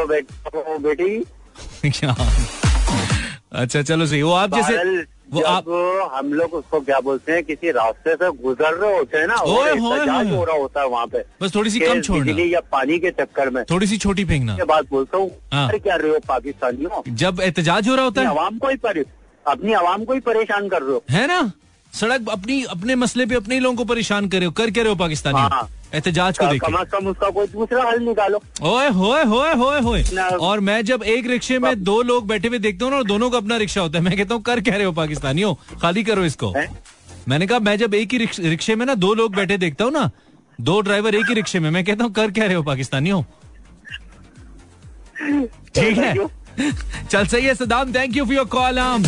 बेटी 0.78 1.18
क्या? 1.90 2.16
अच्छा 3.52 3.82
चलो 3.82 4.06
सही। 4.06 4.22
वो 4.22 4.32
आप 4.32 4.54
जैसे 4.54 5.02
वो 5.30 5.42
आप 5.42 5.64
हम 6.14 6.32
लोग 6.32 6.54
उसको 6.54 6.80
क्या 6.80 6.98
बोलते 7.00 7.32
हैं 7.32 7.42
किसी 7.44 7.70
रास्ते 7.70 8.14
से 8.14 8.30
गुजर 8.42 8.74
रहे 8.74 8.96
होते 8.98 9.18
हैं 9.18 9.26
ना 9.26 9.36
ओए। 9.36 9.76
हो 9.76 10.44
रहा 10.44 10.56
होता 10.56 10.80
है 10.80 10.88
वहाँ 10.88 11.06
पे। 11.06 11.22
बस 11.42 11.54
थोड़ी 11.54 11.70
सी 11.70 11.80
कम 11.80 12.00
छोड़ना। 12.00 12.42
या 12.44 12.60
पानी 12.72 12.98
के 12.98 13.10
चक्कर 13.10 13.50
में। 13.50 13.62
थोड़ी 13.64 13.86
सी 13.86 13.98
छोटी 13.98 14.24
फेंकना। 14.24 14.56
बाद 14.64 14.86
बोलता 14.90 15.18
हूँ। 15.18 15.30
हाँ। 15.52 15.70
क्या 15.70 15.96
रहे 15.96 16.10
हो 16.10 16.18
पाकिस्तानियों? 16.28 17.02
जब 17.14 17.40
एहतजाज 17.40 17.88
हो 17.88 17.94
रहा 17.94 18.04
होता 18.04 18.20
है। 18.20 18.26
आवाम 18.26 18.58
को 18.58 18.68
ही 18.68 19.04
अपनी 19.46 19.72
आवाम 19.72 20.04
को 20.04 20.12
ही 20.12 20.20
परेशान 20.20 20.68
कर 20.68 20.82
रहे 20.82 20.92
हो। 20.92 21.02
है 21.10 21.26
ना? 21.26 21.40
सड़क 21.92 22.28
अपनी 22.30 22.62
अपने 22.70 22.94
मसले 22.94 23.26
पे 23.26 23.34
अपने 23.34 23.58
लोगों 23.60 23.76
को 23.76 23.84
परेशान 23.84 24.28
करे 24.28 24.44
हो। 24.44 24.52
कर 24.52 24.70
क्या 24.70 24.82
रहे 24.84 24.92
हो 24.92 24.96
पाकिस्तानी 24.96 25.38
हाँ। 25.38 25.68
एहतजाज 25.94 26.38
को 26.38 26.46
कम 26.58 26.74
अज 26.76 26.88
कम 26.92 27.06
उसका 27.08 27.28
कोई 27.30 27.46
दूसरा 27.46 27.82
हल 27.84 28.00
निकालो। 28.02 28.40
ओए 28.70 28.88
होए 28.98 29.22
होए 29.24 29.52
होए 29.54 29.80
होए। 29.80 30.02
और 30.40 30.60
मैं 30.60 30.84
जब 30.84 31.02
एक 31.12 31.26
रिक्शे 31.26 31.58
में 31.58 31.82
दो 31.84 32.00
लोग 32.02 32.26
बैठे 32.28 32.48
हुए 32.48 32.58
देखता 32.58 32.84
हूँ 32.84 32.92
ना 32.92 32.98
और 32.98 33.04
दोनों 33.04 33.30
का 33.30 33.38
अपना 33.38 33.56
रिक्शा 33.56 33.80
होता 33.80 33.98
है 33.98 34.04
मैं 34.04 34.16
कहता 34.16 34.34
हूँ 34.34 34.42
कर 34.42 34.60
कह 34.60 34.76
रहे 34.76 34.84
हो 34.84 34.92
पाकिस्तानियों? 34.92 35.54
खाली 35.82 36.04
करो 36.04 36.24
इसको। 36.24 36.52
हैं? 36.56 36.68
मैंने 37.28 37.46
कहा 37.46 37.58
मैं 37.58 37.76
जब 37.78 37.94
एक 37.94 38.12
ही 38.12 38.18
रिक्शे 38.48 38.74
में 38.74 38.86
ना 38.86 38.94
दो 38.96 39.14
लोग 39.14 39.34
बैठे 39.36 39.58
देखता 39.58 39.84
हूँ 39.84 39.92
ना 39.92 40.10
दो 40.60 40.80
ड्राइवर 40.80 41.14
एक 41.14 41.26
ही 41.28 41.34
रिक्शे 41.34 41.60
में 41.60 41.70
मैं 41.70 41.84
कहता 41.84 42.04
हूँ 42.04 42.12
कर 42.12 42.30
कह 42.30 42.46
रहे 42.46 42.54
हो 42.54 42.62
पाकिस्तानियों? 42.62 43.22
ठीक 45.74 45.98
है। 45.98 46.14
चल 47.10 47.26
सही 47.26 47.44
है 47.46 47.54
Saddam 47.54 47.92
thank 47.94 48.16
you 48.16 48.24
for 48.24 48.34
your 48.34 48.44
call 48.52 48.78
आम। 48.78 49.02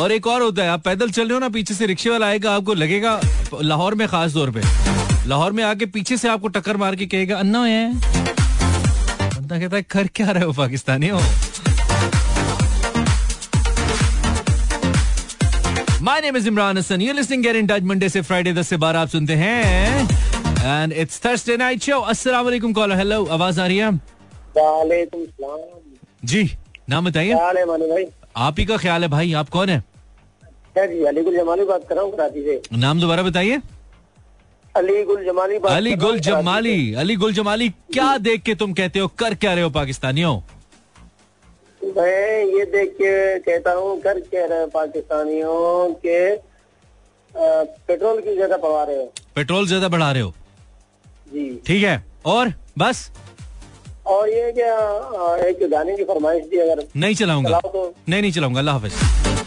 और 0.00 0.12
एक 0.12 0.26
और 0.26 0.42
होता 0.42 0.62
है 0.62 0.68
आप 0.68 0.82
पैदल 0.82 1.10
चल 1.10 1.24
रहे 1.24 1.32
हो 1.32 1.38
ना 1.38 1.48
पीछे 1.48 1.74
से 1.74 1.86
रिक्शे 1.86 2.10
वाला 2.10 2.26
आएगा 2.26 2.52
आपको 2.52 2.74
लगेगा 2.74 3.20
लाहौर 3.62 3.94
में 3.94 4.06
खास 4.08 4.34
तौर 4.34 4.50
पे। 4.50 4.60
लाहौर 5.28 5.52
में 5.52 5.62
आके 5.64 5.86
पीछे 5.86 6.16
से 6.16 6.28
आपको 6.28 6.48
टक्कर 6.48 6.76
मार 6.76 6.94
के 6.96 7.06
कहेगा 7.06 7.38
अन्ना 7.38 7.64
है। 7.64 7.92
बंदा 7.94 9.58
कहता 9.58 9.76
है 9.76 9.82
कर 9.82 10.06
क्या 10.14 10.30
रहे 10.30 10.44
हो 10.44 10.52
पाकिस्तानी 10.52 11.08
हो? 11.08 11.20
My 16.02 16.20
name 16.20 16.36
is 16.36 16.48
Imran 16.48 16.78
Hasan 16.78 17.00
you 17.00 17.12
listening 17.12 17.42
get 17.42 17.56
in 17.56 17.66
touch 17.66 17.82
Monday 17.82 18.08
से 18.08 18.22
फ्राइडे 18.22 18.52
10 18.52 18.68
से 18.68 18.76
12 18.76 19.00
आप 19.00 19.08
सुनते 19.08 19.34
हैं। 19.34 20.08
And 20.64 20.92
it's 20.92 21.20
Thursday 21.24 21.56
night 21.56 21.82
show 21.82 22.00
अस्सलाम 22.14 22.44
वालेकुम 22.44 22.72
कॉलर 22.72 22.96
हेलो 22.96 23.24
आवाज़ 23.26 23.60
आ 23.60 23.66
रही 23.66 23.76
है? 23.76 23.90
वालेकुम 23.90 25.24
सलाम। 25.24 25.58
जी 26.24 26.50
नाम 26.88 27.10
बताइए। 27.10 28.08
आप 28.36 28.58
ही 28.58 28.64
का 28.64 28.76
ख्याल 28.76 29.02
है 29.02 29.08
भाई 29.08 29.32
आप 29.32 29.48
कौन 29.48 29.68
है? 29.68 29.82
क्या 30.76 30.86
जी 30.86 31.32
जमाली 31.32 31.64
बात 31.64 31.88
कर 31.88 31.94
रहा 31.94 32.04
हूँ 32.04 32.12
कराची 32.12 32.42
से। 32.42 32.60
नाम 32.78 33.00
दोबारा 33.00 33.22
बताइए। 33.22 33.60
अलीगुल 34.74 35.24
जमाली 35.24 35.58
बात 35.58 35.72
अली 35.72 35.94
गुल 35.96 36.18
जमाली 36.20 36.94
अली 36.94 37.16
गुल 37.16 37.32
जमाली 37.34 37.68
क्या 37.92 38.16
देख 38.20 38.42
के 38.42 38.54
तुम 38.54 38.72
कहते 38.72 38.98
हो 38.98 39.08
कर 39.18 39.34
क्या 39.34 39.54
रहे 39.54 39.64
हो 39.64 39.70
पाकिस्तानियों? 39.70 40.34
मैं 41.80 42.44
ये 42.48 42.64
देख 42.72 42.92
के 42.94 43.38
कहता 43.40 43.72
हूँ 43.72 44.00
कर 44.00 44.20
कह 44.22 44.46
रहे 44.46 44.58
हैं 44.58 44.68
पाकिस्तानियों 44.70 45.92
के 46.06 46.20
पेट्रोल 47.34 48.20
की 48.20 48.36
जगह 48.36 48.56
बढ़ा 48.58 48.82
रहे 48.84 48.96
हो। 48.96 49.12
पेट्रोल 49.34 49.66
ज़्यादा 49.66 49.88
बढ़ा 49.88 50.10
रहे 50.12 50.22
हो। 50.22 50.32
जी। 51.28 51.50
ठीक 51.66 51.82
है 51.84 52.02
और 52.26 52.52
बस? 52.78 53.10
और 54.06 54.28
ये 54.28 54.50
क्या 54.52 54.76
एक 55.48 55.68
गाने 55.70 55.96
की 55.96 56.04
फरमाइश 56.04 56.44
दी 56.44 56.58
अगर 56.60 56.86
नहीं 56.96 57.14
चलाऊँगा। 57.14 57.60
तो। 57.60 57.94
नहीं 58.08 58.20
नहीं 58.20 58.32
चलाऊँगा 58.32 58.60
अल्लाह 58.60 58.74
हाफिज। 58.76 59.39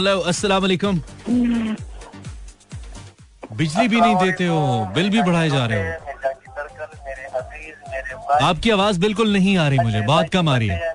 हेलो 0.00 0.20
अस्सलाम 0.30 0.62
वालेकुम 0.62 0.98
बिजली 3.56 3.88
भी 3.88 4.00
नहीं 4.00 4.14
देते 4.16 4.46
हो, 4.46 4.60
बिल 4.94 5.08
भी 5.10 5.22
बढ़ाए 5.22 5.48
जा 5.50 5.64
रहे 5.66 5.78
हो। 5.78 5.86
आपकी 8.42 8.70
आवाज़ 8.70 9.00
बिल्कुल 9.00 9.32
नहीं 9.32 9.56
आ 9.58 9.66
रही 9.68 9.78
मुझे 9.78 10.00
बहुत 10.02 10.28
कम 10.32 10.48
आ 10.48 10.56
रही 10.56 10.68
है। 10.68 10.94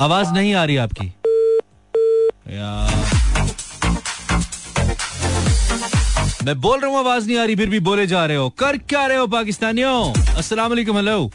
आवाज़ 0.00 0.32
नहीं 0.32 0.54
आ 0.54 0.64
रही 0.64 0.76
आपकी। 0.76 1.06
मैं 6.44 6.60
बोल 6.60 6.80
रहा 6.80 6.90
हूँ, 6.90 6.98
आवाज़ 6.98 7.26
नहीं 7.28 7.38
आ 7.38 7.44
रही, 7.44 7.56
फिर 7.56 7.68
भी 7.70 7.80
बोले 7.90 8.06
जा 8.06 8.24
रहे 8.26 8.36
हो। 8.36 8.48
कर 8.58 8.76
क्या 8.90 9.06
रहे 9.06 9.18
हो, 9.18 9.26
पाकिस्तानियों? 9.28 10.12
अस्सलाम 10.36 10.68
वालेकुम 10.68 10.96
हेलो 10.96 11.30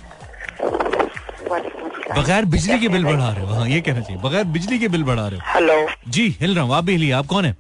बगैर 2.18 2.46
बिजली 2.46 2.80
के 2.80 2.90
बिल 2.90 3.04
बढ़ा 3.06 3.30
रहे 3.30 3.46
हो। 3.46 3.54
हाँ 3.54 3.68
ये 3.70 3.82
कहना 3.82 4.02
चाहिए 4.02 4.22
बगैर 4.22 4.44
बिजली 4.54 4.80
के 4.80 4.88
बिल 4.88 5.04
बढ़ा 5.04 5.28
रहे 5.28 5.40
हो। 5.40 5.54
हेलो। 5.54 6.12
जी 6.12 6.28
हिल 6.42 6.56
रहा 6.56 6.64
हूँ 6.64 6.74
आप 6.76 6.84
भी 6.84 6.92
हिलिए 6.92 7.12
आप 7.12 7.26
कौन 7.26 7.46
है? 7.46 7.56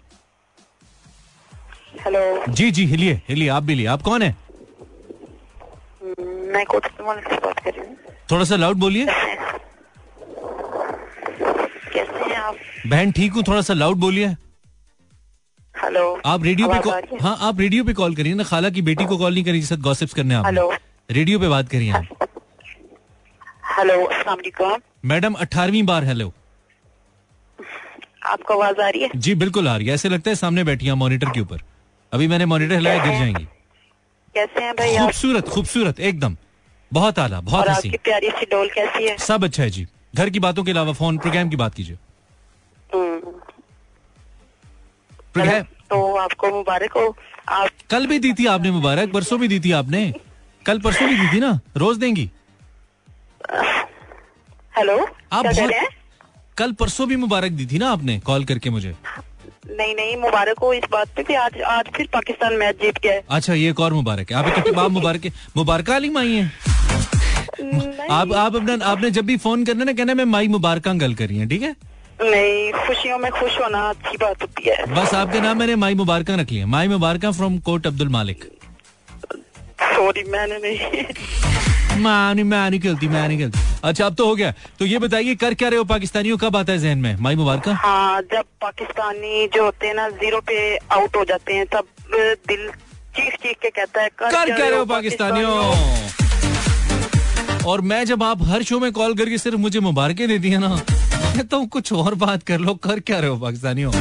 हेलो। 2.05 2.53
जी 2.53 2.69
जी 2.71 2.85
हिलिए 2.85 3.21
हिलिए 3.29 3.47
आप 3.49 3.63
भी 3.63 3.73
हिलिए 3.73 3.87
आप 3.87 4.01
कौन 4.01 4.21
है? 4.21 4.35
मैं 6.53 6.63
से 6.63 7.37
बात 7.37 7.59
कर 7.59 7.71
रही 7.71 7.87
हूँ। 7.87 7.95
थोड़ा 8.31 8.43
सा 8.43 8.55
लाउड 8.55 8.77
बोलिए। 8.77 9.05
कैसे 11.93 12.23
हैं 12.23 12.35
आप? 12.35 12.55
बहन 12.87 13.11
ठीक 13.11 13.33
हूँ 13.33 13.43
थोड़ा 13.47 13.61
सा 13.61 13.73
लाउड 13.73 13.97
बोलिए। 13.97 14.27
हेलो। 15.75 16.21
आप 16.25 16.43
रेडियो 16.43 16.67
पे 16.67 16.75
है? 16.75 17.35
आप 17.39 17.59
रेडियो 17.59 17.83
पे 17.83 17.93
कॉल 17.93 18.15
करिए 18.15 18.33
ना 18.33 18.43
खाला 18.43 18.69
की 18.69 18.81
बेटी 18.81 19.05
को 19.05 19.17
कॉल 19.17 19.33
नहीं 19.33 19.43
करिए 19.43 19.77
गॉसिप्स 19.81 20.13
करने 20.13 20.35
आप 20.35 20.45
हेलो। 20.45 20.71
रेडियो 21.11 21.39
पे 21.39 21.47
बात 21.47 21.69
करिए 21.69 21.91
आप। 21.91 22.26
हेलो 23.77 23.95
अस्सलाम 24.03 24.35
वालेकुम 24.35 24.79
मैडम 25.05 25.33
अठारहवीं 25.33 25.81
बार 25.85 26.03
हेलो 26.03 26.31
आपको 28.25 28.53
आवाज़ 28.53 28.79
आ 28.81 28.87
रही 28.89 29.01
है? 29.01 29.09
जी 29.15 29.33
बिल्कुल 29.35 29.67
आ 29.67 29.75
रही 29.77 29.87
है। 29.87 29.93
ऐसे 29.93 30.09
लगता 30.09 30.29
है 30.29 30.35
सामने 30.35 30.63
बैठी 30.63 30.85
हैं 30.85 30.93
मॉनिटर 30.93 31.29
के 31.29 31.39
ऊपर। 31.39 31.61
अभी 32.11 32.27
मैंने 32.27 32.45
मॉनिटर 32.45 32.75
हिलाया 32.75 33.03
गिर 33.05 33.13
जाएँगी। 33.19 33.43
कैसे 34.35 34.61
हैं 34.61 34.73
भाई 34.73 34.97
खूबसूरत 34.97 35.49
खूबसूरत 35.49 35.99
एकदम। 35.99 36.37
बहुत 36.91 37.19
आला 37.19 37.41
बहुत 37.41 37.69
हँसी। 37.69 37.87
आपकी 37.87 37.97
प्यारी 37.97 38.29
सी 38.29 38.45
डोल 38.45 38.69
कैसी 38.69 39.07
है? 39.07 39.17
सब 39.17 39.43
अच्छा 39.43 39.63
है 39.63 39.69
जी। 39.69 39.85
घर 40.15 40.29
की 40.29 40.39
बातों 40.39 40.63
के 40.63 40.71
अलावा 40.71 40.93
फ़ोन 40.93 41.17
प्रोग्राम 41.17 41.49
की 41.49 41.55
बात 41.55 41.73
कीजिए। 41.73 41.97
हम्म, 42.93 43.19
तो 45.89 46.15
आपको 46.15 46.47
मुबारक 46.47 46.97
हो। 46.97 47.15
आप 47.49 47.69
कल 47.89 48.07
भी 48.07 48.19
दी 48.19 48.33
थी 48.33 48.45
आपने 48.45 48.71
मुबारक 48.71 49.13
परसों 49.13 49.39
भी 49.39 49.47
दी 49.47 49.59
थी 49.59 49.71
आपने। 49.71 50.13
कल 50.65 50.79
परसों 50.79 51.07
भी 51.09 51.17
दी 51.17 51.27
थी 51.33 51.39
ना? 51.39 51.59
रोज 51.77 51.97
देंगी? 51.97 52.29
हेलो 53.49 54.97
आप 55.33 55.45
बहुत 55.45 55.71
हैं? 55.73 55.87
कल 56.57 56.71
परसों 56.71 57.07
भी 57.07 57.15
मुबारक 57.15 57.51
दी 57.51 57.65
थी 57.65 57.77
ना 57.77 57.89
आपने 57.91 58.17
कॉल 58.25 58.45
करके 58.45 58.69
मुझे। 58.69 58.93
नहीं 59.69 59.95
नहीं 59.95 60.15
मुबारक 60.17 60.59
हो 60.59 60.73
इस 60.73 60.83
बात 60.91 61.09
पे 61.15 61.23
कि 61.23 61.33
आज 61.35 61.61
आज 61.67 61.85
फिर 61.95 62.07
पाकिस्तान 62.13 62.53
मैच 62.57 62.75
जीत 62.81 62.97
गया 63.03 63.21
अच्छा 63.29 63.53
ये 63.53 63.69
एक 63.69 63.79
और 63.79 63.93
मुबारक 63.93 64.31
है। 64.31 64.37
आप 64.37 64.53
क्योंकि 64.53 64.79
आप 64.79 64.91
मुबारक 64.91 65.31
मुबारक 65.57 65.89
अली 65.89 66.09
माई 66.09 66.33
है। 66.33 66.45
आप 68.11 68.33
आप 68.35 68.55
अपना 68.55 68.85
आपने 68.85 69.11
जब 69.11 69.25
भी 69.25 69.37
फ़ोन 69.37 69.65
करना 69.65 69.83
ना 69.83 69.93
कहना 69.93 70.13
मैं 70.13 70.25
माई 70.25 70.47
मुबारक 70.47 70.87
गल 70.97 71.13
करी 71.15 71.37
है 71.37 71.47
ठीक 71.49 71.61
है? 71.61 71.75
नहीं 72.21 72.71
खुशियों 72.85 73.17
में 73.19 73.31
खुश 73.31 73.59
होना 73.59 73.81
अच्छी 73.89 74.17
बात 74.17 74.41
होती 74.41 74.69
है। 74.69 74.85
बस 74.93 75.13
आपके 75.13 75.39
नाम 75.41 75.57
मैंने 75.59 75.75
माई 75.75 75.95
मुबारक 75.95 76.29
रख 76.39 76.51
लिया 76.51 76.67
माई 76.67 76.87
मुबारक 76.87 77.25
फ्रॉम 77.27 77.57
कोट 77.67 77.87
अब्दुल 77.87 78.09
मालिक। 78.09 78.43
सॉरी 79.81 80.23
मैंने 80.31 80.57
नहीं 80.63 81.03
मैं 81.97 82.33
नहीं 82.35 82.45
मैं 82.45 82.69
नहीं 82.69 82.79
खेलती 82.79 83.07
मैं 83.07 83.27
नहीं 83.27 83.37
खेलती 83.37 83.59
अच्छा 83.83 84.05
अब 84.05 84.15
तो 84.15 84.25
हो 84.27 84.35
गया। 84.35 84.53
तो 84.79 84.85
ये 84.85 84.99
बताइए 84.99 85.35
कर 85.35 85.53
क्या 85.53 85.69
रहे 85.69 85.77
हो 85.77 85.83
पाकिस्तानियों? 85.91 86.37
कब 86.37 86.55
आता 86.57 86.71
है 86.71 86.79
जहन 86.79 86.97
में? 86.97 87.15
माई 87.21 87.35
मुबारक। 87.35 87.67
हाँ 87.83 88.21
जब 88.33 88.43
पाकिस्तानी 88.61 89.47
जो 89.55 89.63
होते 89.63 89.87
हैं 89.87 89.93
ना 89.95 90.09
ज़ीरो 90.09 90.39
पे 90.47 90.75
आउट 90.77 91.15
हो 91.15 91.23
जाते 91.29 91.53
हैं 91.53 91.65
तब 91.75 91.87
दिल 92.47 92.69
चीख 93.17 93.33
चीख 93.43 93.57
के 93.61 93.69
कहता 93.69 94.01
है 94.01 94.09
कर 94.19 94.31
कर 94.31 94.45
क्या 94.55 94.67
रहे 94.67 94.77
हो 94.77 94.85
पाकिस्तानियों? 94.85 95.53
और 97.67 97.81
मैं 97.91 98.03
जब 98.05 98.23
आप 98.23 98.43
हर 98.49 98.63
शो 98.63 98.79
में 98.79 98.91
कॉल 98.91 99.15
करके 99.17 99.37
सिर्फ़ 99.37 99.57
मुझे 99.59 99.79
मुबारकें 99.89 100.27
देती 100.27 100.49
है 100.49 100.59
ना 100.59 100.75
कहता 100.87 101.57
हूँ 101.61 101.67
कुछ 101.69 101.91
और 101.93 102.15
बात 102.25 102.43
कर 102.43 102.59
लो 102.59 102.73
कर 102.83 102.99
क्या 102.99 103.19
रहे 103.19 103.29
हो 103.29 103.37
पाकिस्तानियों? 103.39 103.91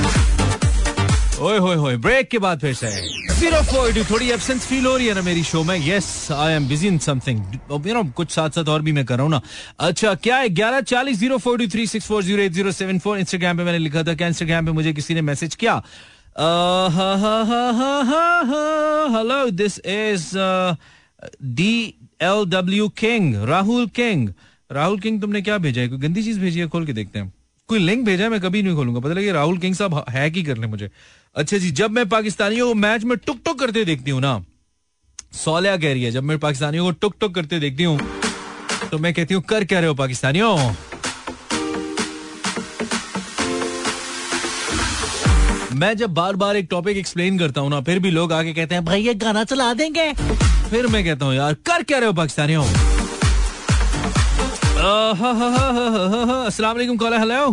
ओए 1.38 1.56
होए 1.58 1.74
होए 1.76 1.96
ब्रेक 1.96 2.28
के 2.30 2.38
बाद 2.38 2.60
फिर 2.60 2.74
से 2.74 2.90
थोड़ी 4.04 4.30
एब्सेंस 4.30 4.66
फील 4.66 4.86
हो 4.86 4.96
रही 4.96 5.06
है 5.06 5.14
ना 5.14 5.22
मेरी 5.22 5.42
शो 5.44 5.62
में? 5.64 5.76
Yes 5.86 6.30
I 6.32 6.52
am 6.52 6.68
busy 6.68 6.88
in 6.88 6.98
something 6.98 7.38
you 7.86 7.94
know 7.94 8.04
कुछ 8.16 8.30
साथ 8.30 8.50
साथ 8.50 8.68
और 8.68 8.82
भी 8.82 8.92
मैं 8.92 9.04
कर 9.04 9.14
रहा 9.14 9.22
हूँ 9.22 9.30
ना। 9.30 9.40
अच्छा 9.80 10.14
क्या 10.16 10.36
है? 10.36 10.48
ग्यारह 10.50 10.80
चालीस, 10.82 11.18
zero 11.18 11.38
four 11.38 11.58
two 11.58 11.66
three 11.68 11.86
six 11.86 12.06
four 12.06 12.22
zero 12.22 12.42
eight 12.42 12.52
zero 12.52 12.72
seven 12.72 12.98
four. 12.98 13.18
Instagram 13.18 13.56
पे 13.56 13.64
मैंने 13.64 13.78
लिखा 13.78 14.02
था, 14.02 14.14
क्या 14.14 14.28
इंस्टाग्राम 14.28 14.66
पे 14.66 14.72
मुझे 14.72 14.92
किसी 14.92 15.14
ने 15.14 15.20
मैसेज 15.22 15.54
किया? 15.54 15.74
Hello 19.16 19.50
this 19.52 19.78
is 19.78 20.30
D 21.54 21.94
L 22.22 22.44
W 22.48 22.88
king 22.98 23.34
Rahul 23.48 23.86
king 23.96 24.28
Rahul 24.70 24.98
king 25.00 25.20
तुमने 25.20 25.42
क्या 25.42 25.58
भेजा 25.58 25.80
है? 25.80 25.88
कोई 25.88 25.98
गंदी 25.98 26.22
चीज़ 26.22 26.40
भेजी 26.40 26.60
है? 26.60 26.66
खोल 26.68 26.86
के 26.86 26.92
देखते 26.92 27.18
हैं। 27.18 27.32
कोई 27.68 27.78
लिंक 27.78 28.04
भेजा 28.04 28.24
है, 28.24 28.30
मैं 28.30 28.40
कभी 28.40 28.62
नहीं 28.62 28.74
खोलूँगा। 28.74 29.00
पता 29.00 29.14
लगे 29.14 29.32
राहुल 29.32 29.56
किंग 29.58 29.74
साहब 29.74 30.04
हैक 30.08 30.34
ही 30.34 30.42
कर 30.42 30.56
ले 30.56 30.66
मुझे। 30.66 30.90
अच्छा 31.36 31.58
जी, 31.58 31.70
जब 31.70 31.90
मैं 31.90 32.08
पाकिस्तानियों 32.08 32.68
को 32.68 32.74
मैच 32.74 33.04
में 33.04 33.16
टुक 33.18 33.38
टुक 33.44 33.58
करते 33.60 33.84
देखती 33.84 34.10
हूँ 34.10 34.20
ना। 34.20 34.44
सोलिया 35.34 35.76
कह 35.76 35.92
रही 35.92 36.02
है, 36.02 36.10
जब 36.10 36.22
मैं 36.22 36.38
पाकिस्तानियों 36.38 36.84
को 36.84 36.90
टुक 36.90 37.14
टुक 37.20 37.34
करते 37.34 37.58
देखती 37.60 37.84
हूँ। 37.84 37.98
तो 38.90 38.98
मैं 38.98 39.14
कहती 39.14 39.34
हूँ, 39.34 39.42
कर 39.42 39.64
क्या 39.64 39.80
रहे 39.80 39.88
हो 39.88 39.94
पाकिस्तानियों? 39.94 40.56
मैं 45.72 45.96
जब 45.96 46.14
बार 46.14 46.36
बार 46.36 46.56
एक 46.56 46.66
टॉपिक 46.70 46.96
एक्सप्लेन 46.96 47.38
करता 47.38 47.60
हूँ 47.60 47.70
ना, 47.70 47.80
फिर 47.80 47.98
भी 47.98 48.10
लोग 48.10 48.32
आके 48.32 48.52
कहते 48.52 48.74
हैं 48.74 48.84
भाई 48.84 49.02
ये 49.02 49.14
गाना 49.14 49.44
चला 49.44 49.72
देंगे। 49.74 50.12
फिर 50.70 50.86
मैं 50.86 51.04
कहता 51.04 51.26
हूँ, 51.26 51.34
यार, 51.34 51.54
कर 51.66 51.82
क्या 51.82 51.98
रहे 51.98 52.06
हो 52.06 52.12
पाकिस्तानियों? 52.12 52.64
अस्सलाम 54.86 56.76
वालेकुम 56.76 56.96
कॉलर 56.96 57.18
हेलो 57.20 57.50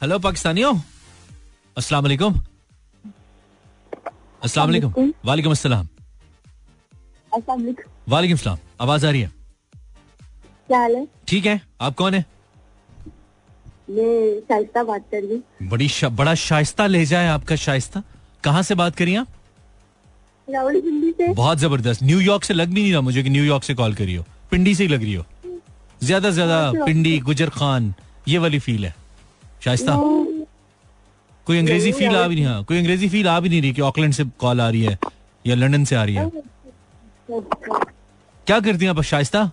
हेलो 0.00 0.18
पाकिस्तानियों 0.26 0.74
अस्सलाम 1.76 2.02
वालेकुम 2.04 2.34
अस्सलाम 4.42 4.68
वालेकुम 4.68 5.12
वालेकुम 5.24 5.52
अस्सलाम 5.52 5.88
अस्सलाम 7.32 7.66
वालेकुम 8.08 8.36
सलाम 8.36 8.58
आवाज़ 8.80 9.06
आ 9.06 9.10
रही 9.10 9.20
है? 9.20 9.32
क्या 10.68 10.78
हाल 10.80 10.94
है? 10.96 11.06
ठीक 11.28 11.46
है। 11.46 11.60
आप 11.80 11.94
कौन 11.96 12.14
है? 12.14 12.24
मैं 13.90 14.40
शाइस्ता 14.40 14.82
बात 14.84 15.04
कर 15.10 15.20
रही 15.22 15.34
हूँ। 15.34 15.68
बड़ी 15.70 15.88
शा, 15.88 16.08
बड़ा 16.08 16.34
शाइस्ता 16.44 16.86
लहजा 16.86 17.20
है 17.20 17.28
आपका 17.30 17.56
शाइस्ता। 17.56 18.02
कहाँ 18.44 18.62
से 18.62 18.74
बात 18.74 18.96
करिए 18.96 19.16
आप? 19.16 19.26
से। 20.48 21.32
बहुत 21.34 21.58
ज़बरदस्त। 21.58 22.02
न्यूयॉर्क 22.02 22.44
से 22.44 22.54
लग 22.54 22.68
भी 22.68 22.82
नहीं 22.82 22.92
रहा 22.92 23.00
मुझे 23.00 23.22
कि 23.22 23.30
न्यूयॉर्क 23.30 23.64
से 23.64 23.74
कॉल 23.74 23.94
करी 23.94 24.14
हो। 24.14 24.24
पिंडी 24.50 24.74
से 24.74 24.82
ही 24.84 24.88
लग 24.88 25.02
रही 25.02 25.14
हो। 25.14 25.24
ज़्यादा 26.02 26.28
से 26.28 26.34
ज़्यादा 26.34 26.84
पिंडी 26.84 27.18
गुजर 27.20 27.48
खान 27.50 27.92
ये 28.28 28.38
वाली 28.38 28.58
फील 28.58 28.84
है। 28.84 28.94
शाइस्ता। 29.64 29.96
कोई 31.46 31.58
अंग्रेज़ी 31.58 31.92
फील 31.92 32.16
आ 32.16 32.26
भी 32.28 32.34
नहीं 32.34 32.44
हाँ। 32.44 32.62
कोई 32.64 32.78
अंग्रेज़ी 32.78 33.08
फील 33.08 33.28
आ 33.28 33.38
भी 33.40 33.48
नहीं 33.48 33.60
रही 33.62 33.72
कि 33.72 33.82
ऑकलैंड 33.82 34.12
से 34.14 34.24
कॉल 34.40 34.60
आ 34.60 34.68
रही 34.70 34.82
है 34.82 34.98
या 35.44 35.54
लंदन 35.56 35.84
से 35.84 35.96
आ 35.96 36.04
रही 36.04 36.14
है। 36.14 36.30
क्या 38.46 38.60
करती 38.60 38.84
हैं 38.84 38.90
आप 38.90 39.00
शाइस्ता? 39.02 39.50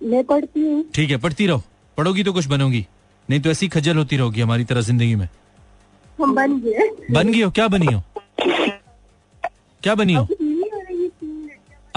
मैं 0.00 0.22
पढ़ती 0.24 0.60
हूँ। 0.60 0.84
ठीक 0.94 1.10
है 1.10 1.16
पढ़ती 1.18 1.46
रहो। 1.46 1.62
पढ़ोगी 1.98 2.22
तो 2.24 2.32
कुछ 2.32 2.46
बनोगी 2.46 2.86
नहीं 3.28 3.40
तो 3.40 3.50
ऐसी 3.50 3.66
ही 3.66 3.70
खजल 3.70 3.96
होती 3.96 4.16
रहोगी 4.16 4.40
हमारी 4.40 4.64
तरह 4.64 4.80
ज़िंदगी 4.80 5.14
में। 5.14 5.28
हम 6.18 6.34
बन 6.34 6.58
गए। 6.60 6.88
बन 7.10 7.32
गई 7.32 7.40
हो? 7.40 7.50
क्या 7.50 7.68
बनी 7.68 7.86
हो? 7.86 8.02
क्या 9.82 9.94
बनी 9.94 10.14
हो? 10.14 10.26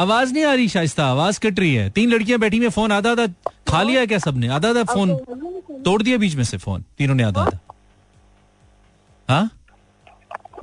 आवाज़ 0.01 0.33
नहीं 0.33 0.43
आ 0.45 0.53
रही 0.53 0.67
शाइस्ता 0.69 1.05
आवाज़ 1.05 1.39
कट 1.39 1.59
रही 1.59 1.73
है। 1.75 1.89
तीन 1.89 2.09
लड़कियाँ 2.09 2.39
बैठी 2.39 2.59
में 2.59 2.69
फ़ोन 2.69 2.91
आधा 2.91 3.11
आधा 3.11 3.25
खा 3.67 3.81
लिया 3.81 4.05
क्या 4.05 4.17
सबने? 4.17 4.47
आधा 4.47 4.69
आधा 4.69 4.83
फ़ोन 4.83 5.15
तोड़ 5.85 6.01
दिया 6.03 6.17
बीच 6.17 6.35
में 6.35 6.43
से 6.43 6.57
फ़ोन। 6.57 6.85
तीनों 6.97 7.15
ने 7.15 7.23
आधा 7.23 7.41
आधा। 7.41 7.59
हाँ? 9.29 9.49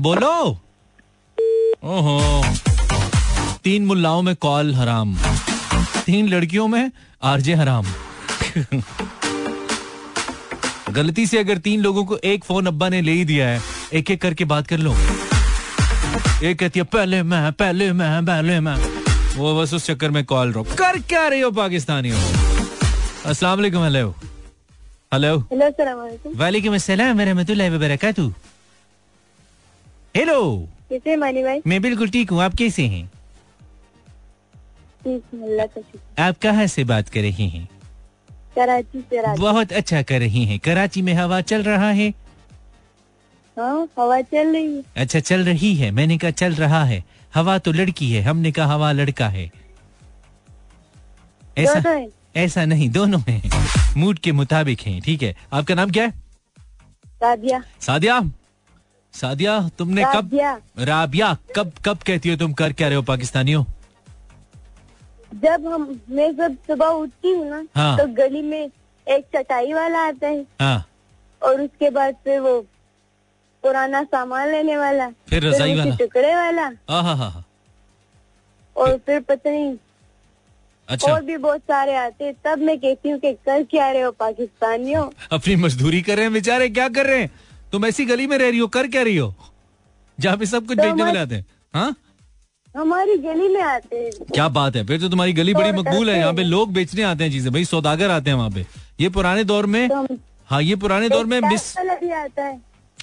बोलो। 0.00 0.32
ओहो। 1.84 2.44
तीन 3.64 3.86
मुल्लाओं 3.86 4.22
में 4.22 4.34
कॉल 4.36 4.74
हराम। 4.74 5.16
तीन 6.06 6.28
लड़कियों 6.28 6.68
में 6.68 6.90
आरजे 7.22 7.54
हराम। 7.54 7.86
गलती 10.90 11.26
से 11.26 11.38
अगर 11.38 11.58
तीन 11.58 11.80
लोगों 11.80 12.04
को 12.04 12.16
एक 12.16 12.44
फ़ोन 12.44 12.66
अब्बा 12.66 12.88
ने 12.88 13.00
ले 13.00 13.12
ही 13.12 13.24
दिया 13.24 13.48
है 13.48 13.60
एक 13.94 14.10
एक 14.10 14.22
करके 14.22 14.44
बात 14.44 14.66
कर 14.66 14.78
लो। 14.78 14.94
एक 16.42 16.58
कहती 16.58 16.80
है 16.80 16.84
पहले 16.84 17.22
मैं 17.22 17.52
पहले 17.52 17.92
मैं 17.92 18.24
पहले 18.26 18.60
मैं। 18.60 18.97
वो 19.38 19.54
बस 19.60 19.72
उस 19.74 19.86
चक्कर 19.86 20.10
में 20.10 20.24
कॉल 20.24 20.52
रो 20.52 20.62
कर 20.78 20.98
क्या 21.08 21.26
रही 21.28 21.40
हो 21.40 21.50
पाकिस्तानी 21.58 22.10
हो? 22.10 22.18
अस्सलाम 23.30 23.58
वालेकुम 23.58 23.84
हेलो 23.84 24.08
हेलो 25.12 25.36
वालेकुम. 26.36 26.74
अस्सलाम 26.74 27.20
रहमतुल्लाहि 27.20 27.70
व 27.70 27.78
बरकातहू 27.80 28.32
हेलो 30.16 30.40
कैसे 30.90 31.16
मानी 31.16 31.42
भाई? 31.42 31.60
मैं 31.66 31.80
बिल्कुल 31.82 32.08
ठीक 32.10 32.30
हूँ 32.30 32.42
आप 32.42 32.54
कैसे 32.58 32.86
हैं? 32.86 33.10
आप 36.18 36.38
कहाँ 36.42 36.66
से 36.66 36.84
बात 36.84 37.08
कर 37.08 37.20
रहे 37.20 37.46
हैं? 37.48 37.68
कराची 38.56 39.00
से 39.10 39.36
बहुत 39.38 39.72
अच्छा 39.72 40.02
कर 40.02 40.18
रही 40.20 40.44
हैं। 40.44 40.58
कराची 40.64 41.02
में 41.02 41.12
हवा 41.14 41.40
चल 41.50 41.62
रहा 41.62 41.90
है? 41.90 42.08
हाँ 43.56 43.88
हवा 43.98 44.20
चल 44.32 44.52
रही 44.52 44.74
है. 44.76 44.82
अच्छा 44.96 45.20
चल 45.20 45.44
रही 45.44 45.74
है। 45.74 45.90
मैंने 45.90 46.18
कहा 46.18 46.30
चल 46.42 46.54
रहा 46.54 46.82
है। 46.84 47.02
हवा 47.34 47.58
तो 47.58 47.72
लड़की 47.72 48.10
है 48.12 48.22
हमने 48.22 48.52
कहा 48.52 48.66
हवा 48.66 48.92
लड़का 48.92 49.28
है। 49.28 49.50
ऐसा 51.58 51.88
हैं। 51.88 52.08
ऐसा 52.36 52.64
नहीं 52.64 52.88
दोनों 52.90 53.20
हैं। 53.28 53.42
मूड 53.96 54.18
के 54.18 54.32
मुताबिक 54.32 54.80
हैं 54.80 55.00
ठीक 55.02 55.22
है। 55.22 55.34
आपका 55.52 55.74
नाम 55.74 55.90
क्या 55.90 56.04
है? 56.04 56.12
राबिया 57.22 57.62
सादिया? 57.80 58.20
सादिया 59.14 59.58
तुमने 59.78 60.02
कब 60.04 60.14
राबिया। 60.14 60.52
राबिया 60.78 61.36
कब 61.56 61.72
कब 61.84 61.98
कहती 62.06 62.28
हो 62.28 62.36
तुम 62.36 62.52
कर 62.52 62.72
क्या 62.72 62.88
रहे 62.88 62.96
हो 62.96 63.02
पाकिस्तानियों? 63.02 63.64
जब 65.34 65.66
हम 65.66 66.00
मैं 66.10 66.30
जब 66.36 66.56
सुबह 66.66 66.86
उठती 66.86 67.30
हूँ 67.30 67.48
ना 67.50 67.64
हाँ। 67.76 67.96
तो 67.98 68.06
गली 68.14 68.42
में 68.42 68.70
एक 69.06 69.24
चटाई 69.36 69.72
वाला 69.72 70.06
आता 70.08 70.26
है। 70.26 70.44
हाँ। 70.60 70.84
और 71.42 71.60
उसके 71.60 71.90
बाद 71.90 72.14
फिर 72.24 72.40
वो 72.40 72.60
पुराना 73.64 74.02
सामान 74.04 74.50
लेने 74.52 74.76
वाला। 74.76 75.08
फिर 75.28 75.46
रजाई 75.46 75.76
वाला। 75.78 75.94
टुकड़े 75.96 76.34
वाला। 76.34 76.64
हाँ 76.90 77.02
हाँ 77.02 77.16
हाँ 77.16 77.44
और 78.76 78.96
फिर 79.06 79.20
पता 79.20 79.50
नहीं 79.50 79.76
अच्छा। 80.88 81.12
और 81.12 81.22
भी 81.22 81.36
बहुत 81.36 81.60
सारे 81.60 81.94
आते 81.96 82.24
हैं। 82.24 82.34
तब 82.44 82.58
मैं 82.58 82.78
कहती 82.78 83.08
हूँ 83.08 83.18
कि 83.20 83.32
कर 83.46 83.62
क्या 83.62 83.90
रहे 83.90 84.02
हो 84.02 84.10
पाकिस्तानियों? 84.12 85.04
अपनी 85.32 85.56
मजदूरी 85.56 86.00
कर 86.02 86.16
रहे 86.16 86.24
हैं 86.24 86.32
बेचारे 86.32 86.68
क्या 86.68 86.88
कर 86.88 87.06
रहे 87.06 87.20
हैं? 87.20 87.30
तुम 87.72 87.86
ऐसी 87.86 88.04
गली 88.06 88.26
में 88.26 88.36
रह 88.38 88.48
रही 88.48 88.58
हो 88.58 88.66
कर 88.68 88.86
क्या 88.86 89.02
रही 89.02 89.16
हो? 89.16 89.34
जहाँ 90.18 90.36
पे 90.36 90.46
सब 90.46 90.66
कुछ 90.66 90.76
तो 90.78 90.82
बेचने 90.82 91.02
वाले 91.02 91.18
आते 91.18 91.34
हैं। 91.34 91.46
हाँ? 91.74 91.94
हमारी 92.74 93.16
गली 93.18 93.48
में 93.48 93.60
आते 93.62 93.96
हैं। 93.96 94.10
क्या 94.24 94.48
बात 94.50 94.76
है 94.76 94.84
फिर 94.86 95.00
तो 95.00 95.08
तुम्हारी 95.08 95.32
गली 95.32 95.54
बड़ी 95.54 95.72
मकबूल 95.72 96.10
है 96.10 96.18
यहाँ 96.18 96.32
पे 96.34 96.42
लोग 96.44 96.72
बेचने 96.72 97.02
आते 97.02 97.24
हैं 97.24 97.30
चीज़ें। 97.30 97.52
भाई 97.52 97.64
सौदागर 97.64 98.10
आते 98.10 98.30
हैं 98.30 98.36
वहाँ 98.36 98.50
पे। 98.50 98.64
ये 99.00 99.08
पुराने 99.08 99.44
दौर 99.44 99.66
में 99.66 99.88
तो 99.88 100.06
हाँ 100.50 100.62
ये 100.62 100.76
पुराने 100.76 101.08
दौर 101.08 101.26
में 101.26 101.40
मिस 101.40 101.76
आता 101.78 102.44
है। 102.44 102.60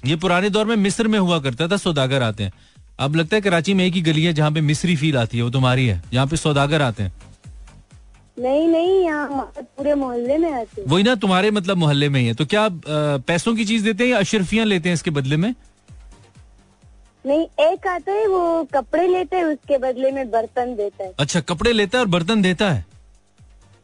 ये 0.08 0.16
पुराने 0.16 0.50
दौर 0.50 0.66
में 0.66 0.76
मिस्र 0.76 1.08
में 1.08 1.20
हुआ 1.20 1.40
करता 1.40 1.68
था 1.68 1.78
सौदागर 1.78 2.24
आते 2.24 2.44
हैं। 2.44 2.52
अब 3.00 3.16
लगता 3.16 3.36
है 3.36 3.42
कराची 3.42 3.74
में 3.74 3.86
एक 3.86 3.94
ही 3.94 4.02
गली 4.02 4.24
है 4.24 4.34
जहाँ 4.34 4.52
पे 4.52 4.62
मिस्री 4.62 4.96
फील 4.96 5.18
आती 5.18 5.38
है 5.38 5.44
वो 5.44 5.50
तुम्हारी 5.50 5.86
है 5.88 6.02
जहाँ 6.14 6.28
पे 6.28 6.38
सौदागर 6.38 6.82
आते 6.82 7.04
हैं। 7.04 7.14
नहीं 8.40 8.68
नहीं 8.68 9.04
यहाँ 9.04 9.52
पूरे 9.58 9.94
मोहल्ले 9.96 10.38
में 10.38 10.52
आते 10.52 10.82
हैं। 10.82 10.88
वही 10.90 11.04
ना 11.04 11.16
तुम्हारे 11.16 11.52
मतलब 11.52 11.78
मोहल्ले 11.78 12.10
में 12.10 12.20
ही 12.20 12.26
है। 12.28 12.34
तो 12.34 12.46
क्या 12.46 12.68
पैसों 13.28 13.56
की 13.56 13.66
चीज़ 13.66 13.84
देते 13.84 14.04
हैं 14.04 14.12
या 14.12 14.18
अशरफियाँ 14.20 14.66
लेते 14.66 14.90
हैं 14.90 14.94
इसके 14.94 15.12
बदले 15.12 15.38
में? 15.38 15.54
नहीं 17.26 17.46
एक 17.66 17.88
आता 17.88 18.12
है 18.12 18.28
वो 18.28 18.64
कपड़े 18.74 19.08
लेते 19.08 19.38
हैं 19.38 19.44
उसके 19.44 19.78
बदले 19.78 20.12
में 20.12 20.30
बर्तन 20.32 20.76
देता 20.76 21.04
है। 21.04 21.14
अच्छा 21.20 21.40
कपड़े 21.42 21.72
लेता 21.74 21.98
है 21.98 22.04
और 22.04 22.10
बर्तन 22.10 22.42
देता 22.42 22.72
है? 22.72 22.86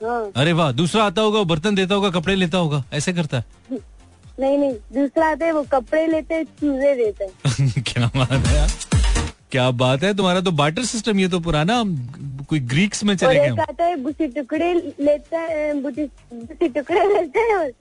हाँ। 0.04 0.32
अरे 0.36 0.54
वाह 0.54 0.72
दूसरा 0.72 1.04
आता 1.04 1.22
होगा 1.22 1.44
बर्तन 1.46 1.76
देता 1.76 1.96
होगा 1.96 2.10
कपड़े 2.10 2.36
लेता 2.36 2.58
होगा 2.58 2.84
ऐसे 2.94 3.14
करता 3.14 3.38
है। 3.38 3.78
नहीं 4.40 4.58
नहीं 4.58 4.72
दूसरा 4.94 5.28
आता 5.32 5.46
है 5.46 5.52
वो 5.52 5.64
कपड़े 5.72 6.06
लेते 6.08 6.36
हैं 6.36 6.44
चूजे 6.60 6.94
देता 6.96 7.26
है। 7.26 7.72
क्या 7.88 8.10
बात 8.16 8.32
है 8.32 8.68
क्या 9.52 9.70
बात 9.80 10.04
है? 10.04 10.14
तुम्हारा 10.14 10.42
तो 10.42 10.52
बाटर 10.60 10.84
सिस्टम 10.86 11.20
ये 11.20 11.28
तो 11.28 11.40
पुराना 11.40 11.84
कोई 12.50 12.60
ग्रीक्स 12.74 13.04
में 13.04 13.16
चले 13.18 13.40
गए। 13.40 13.62
आता 13.62 13.84
है 13.86 13.96
बुसी 14.04 14.28
टुकड़े 14.28 14.74
लेता 15.00 15.40
है 15.40 15.74
बुसी 15.82 16.06
बुसी 16.34 16.70
टुकड़े 16.70 17.06
लेता 17.14 17.40
है 17.40 17.58
और 17.58 17.72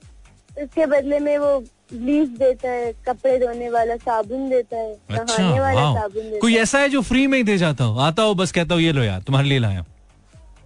उसके 0.63 0.85
बदले 0.85 1.19
में 1.19 1.37
वो 1.37 1.59
ब्लीच 1.93 2.29
देता 2.29 2.69
है 2.69 2.91
कपड़े 3.07 3.37
धोने 3.39 3.69
वाला 3.69 3.95
साबुन 3.95 4.49
देता 4.49 4.77
है 4.77 4.91
अच्छा 5.09 5.43
नहाने 5.43 5.59
वाला 5.59 5.93
साबुन 5.93 6.23
देता 6.23 6.39
कोई 6.41 6.55
ऐसा 6.57 6.79
है 6.79 6.89
जो 6.89 7.01
फ्री 7.01 7.25
में 7.27 7.37
ही 7.37 7.43
दे 7.43 7.57
जाता 7.57 7.83
हो? 7.83 7.97
आता 7.99 8.23
हो 8.23 8.33
बस 8.35 8.51
कहता 8.51 8.73
हो 8.73 8.79
ये 8.79 8.91
लो 8.91 9.03
यार 9.03 9.21
तुम्हारे 9.21 9.47
लिए 9.49 9.59
लाया 9.59 9.85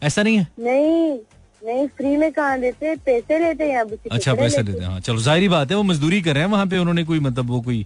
ऐसा 0.04 0.24
नहीं 0.24 0.38
है? 0.38 0.48
नहीं 0.60 1.18
नहीं 1.66 1.88
फ्री 1.98 2.16
में 2.18 2.32
कहाँ 2.32 2.60
देते 2.60 2.96
पैसे 3.06 3.38
लेते 3.40 3.66
हैं 3.72 3.84
अच्छा 4.12 4.34
पैसे 4.34 4.58
लेते 4.58 4.72
देते 4.72 4.84
हैं 4.84 4.92
हाँ 4.92 5.00
चलो 5.00 5.18
ज़ाहिर 5.20 5.50
बात 5.50 5.72
है 5.72 5.78
वो 5.78 5.84
मजदूरी 5.84 6.22
कर 6.22 6.34
रहे 6.34 6.44
हैं 6.44 6.50
वहाँ 6.52 6.66
पे 6.68 6.78
उन्होंने 6.78 7.04
कोई 7.04 7.20
मतलब 7.20 7.50
वो 7.50 7.62
कोई 7.62 7.86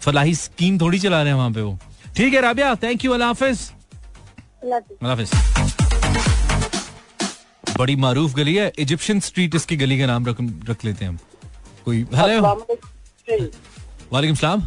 फलाही 0.00 0.34
स्कीम 0.34 0.78
थोड़ी 0.80 0.98
चला 0.98 1.22
रहे 1.22 1.32
हैं 1.32 1.36
वहाँ 1.38 1.50
पे 1.52 1.60
वो। 1.60 1.78
ठीक 2.16 2.34
है 2.34 2.40
राबिया 2.40 2.74
थैंक 2.82 3.04
यू 3.04 3.12
अल्लाह 3.12 3.28
हाफिज। 3.28 3.58
अल्लाह 4.62 5.08
हाफिज। 5.08 5.30
बड़ी 7.78 7.96
मारूफ 7.96 8.34
गली 8.34 8.54
है 8.54 8.72
इजिप्शियन 8.78 9.20
स्ट्रीट 9.20 9.54
इसकी 9.54 9.76
गली 9.76 9.98
का 9.98 10.06
नाम 10.06 10.26
रख 10.26 10.36
रख 10.70 10.84
लेते 10.84 11.04
हैं 11.04 11.10
हम। 11.10 11.18
कोई 11.84 12.06
हेलो 12.14 12.42
वालेकुम 14.12 14.36
सलाम। 14.36 14.60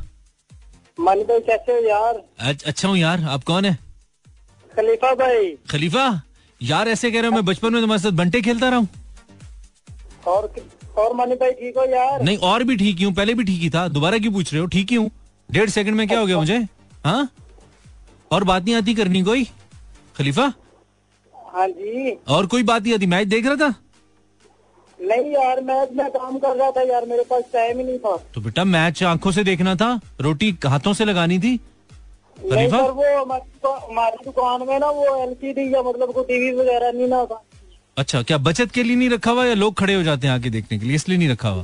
कैसे 1.00 1.72
हो 1.72 1.80
यार? 1.88 2.24
अच्छा 2.40 2.88
हूँ 2.88 2.98
यार 2.98 3.24
आप 3.36 3.44
कौन 3.44 3.66
है? 3.66 3.78
खलीफा 4.74 5.14
भाई। 5.16 5.58
खलीफा? 5.72 6.22
यार 6.62 6.90
ऐसे 6.90 7.12
कह 7.12 7.22
रहे 7.22 7.30
हो 7.30 7.36
मैं 7.36 7.46
बचपन 7.46 7.74
में 7.74 7.82
तुम्हारे 7.82 8.02
साथ 8.02 8.12
बंटे 8.18 8.42
खेलता 8.42 8.70
रहा 8.70 8.80
हूँ। 8.80 8.88
और 10.28 10.54
और 10.98 11.14
मनी 11.16 11.36
भाई 11.36 11.52
ठीक 11.52 11.78
हो 11.78 11.84
यार? 11.86 12.22
नहीं 12.24 12.38
और 12.38 12.64
भी 12.64 12.76
ठीक 12.78 12.98
ही 12.98 13.04
हूँ 13.06 13.14
पहले 13.14 13.34
भी 13.34 13.44
ठीक 13.44 13.62
ही 13.62 13.70
था 13.70 13.88
दोबारा 13.88 14.18
क्यों 14.18 14.32
पूछ 14.34 14.54
रहे 14.54 14.62
हो? 14.62 14.68
ठीक 14.68 14.90
ही 14.92 14.96
हूँ। 14.96 15.10
डेढ़ 15.50 15.70
सेकंड 15.70 15.96
में 15.96 16.08
क्या 16.08 16.20
हो 16.20 16.26
गया 16.26 16.38
मुझे? 16.38 16.58
हाँ? 17.06 17.28
और 18.32 18.44
बात 18.44 18.64
नहीं 18.64 18.76
आती 18.76 18.94
करनी 18.96 19.22
कोई? 19.24 19.44
खलीफा? 20.18 20.52
हाँ 21.54 21.68
जी। 21.68 22.18
और 22.28 22.46
कोई 22.48 22.64
बात 22.64 22.84
नहीं 22.84 22.94
आती 22.94 23.06
मैच 23.06 23.28
देख 23.28 23.46
रहा 23.46 23.56
था? 23.56 23.74
नहीं 25.00 25.32
यार 25.32 25.62
मैं 25.62 25.80
मैं 25.96 26.10
काम 26.12 26.38
कर 26.38 26.56
रहा 26.56 26.70
था 26.72 26.82
यार 26.84 27.06
मेरे 27.06 27.24
पास 27.30 27.44
टाइम 27.54 27.78
ही 27.80 27.84
नहीं 27.84 27.98
था। 28.00 28.16
तो 28.36 28.42
बेटा 28.42 28.64
मैच 28.64 29.04
आँखों 29.04 29.32
से 29.32 29.44
देखना 29.44 29.76
था 29.76 30.00
रोटी 30.22 30.58
हाथों 30.66 30.94
से 30.94 31.06
लगानी 31.06 31.38
थी 31.40 31.60
हनीफा 32.38 32.82
वो 32.82 33.06
हमारी 33.20 34.26
दुकान 34.26 34.68
में 34.68 34.80
ना 34.80 34.90
वो 34.90 35.06
एलसीडी 35.24 35.74
या 35.74 35.82
मतलब 35.82 36.12
को 36.14 36.24
टीवी 36.24 36.52
वगैरह 36.56 36.92
नहीं 36.92 37.08
ना 37.08 37.24
था। 37.26 37.44
अच्छा 37.98 38.22
क्या 38.22 38.38
बचत 38.38 38.72
के 38.72 38.84
लिए 38.84 38.96
नहीं 38.96 39.10
रखा 39.10 39.32
हुआ 39.32 39.46
या 39.46 39.54
लोग 39.54 39.74
खड़े 39.80 39.94
हो 39.94 40.02
जाते 40.04 40.28
हैं 40.28 40.34
आके 40.34 40.50
देखने 40.50 40.78
के 40.80 40.86
लिए? 40.86 40.96
इसलिए 40.96 41.18
नहीं 41.18 41.30
रखा 41.30 41.50
हुआ? 41.50 41.64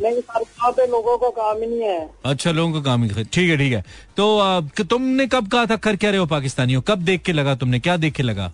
पे 0.72 0.86
लोगों 0.88 1.18
का 1.18 1.30
काम 1.30 1.62
ही 1.62 1.68
नहीं 1.68 1.90
है। 1.90 2.10
अच्छा 2.26 2.52
लोगों 2.52 2.74
का 2.74 2.82
काम 2.82 3.04
ही 3.04 3.24
ठीक 3.24 3.50
है 3.50 3.58
ठीक 3.58 3.74
है। 3.74 3.84
तो 4.18 4.38
आ, 4.40 4.60
तुमने 4.90 5.28
कब 5.28 5.48
कहा 5.48 5.66
था 5.66 5.76
कर 5.78 5.96
क्या 5.96 6.10
रहे 6.10 6.20
हो 6.20 6.26
पाकिस्तानी 6.26 6.74
हो 6.74 6.82
कब 6.82 7.04
देख 7.06 7.22
के 7.22 7.34
लगा 7.34 7.56
तुमने? 7.56 7.80
क्या 7.80 7.98
देख 7.98 8.14
के 8.14 8.24
लगा? 8.24 8.52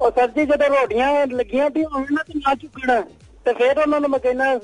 और 0.00 0.10
सर 0.10 0.30
जी 0.30 0.44
जब 0.46 0.62
रोटियाँ 0.62 1.26
लगियाँ 1.26 1.70
थी 1.70 1.84
उन्होंने 1.84 2.22
तो 2.22 2.38
ना 2.38 2.54
चुकना 2.54 3.00
तो 3.00 3.52
फिर 3.52 3.82
उन्होंने 3.82 4.08
मैं 4.08 4.20
कहना 4.20 4.54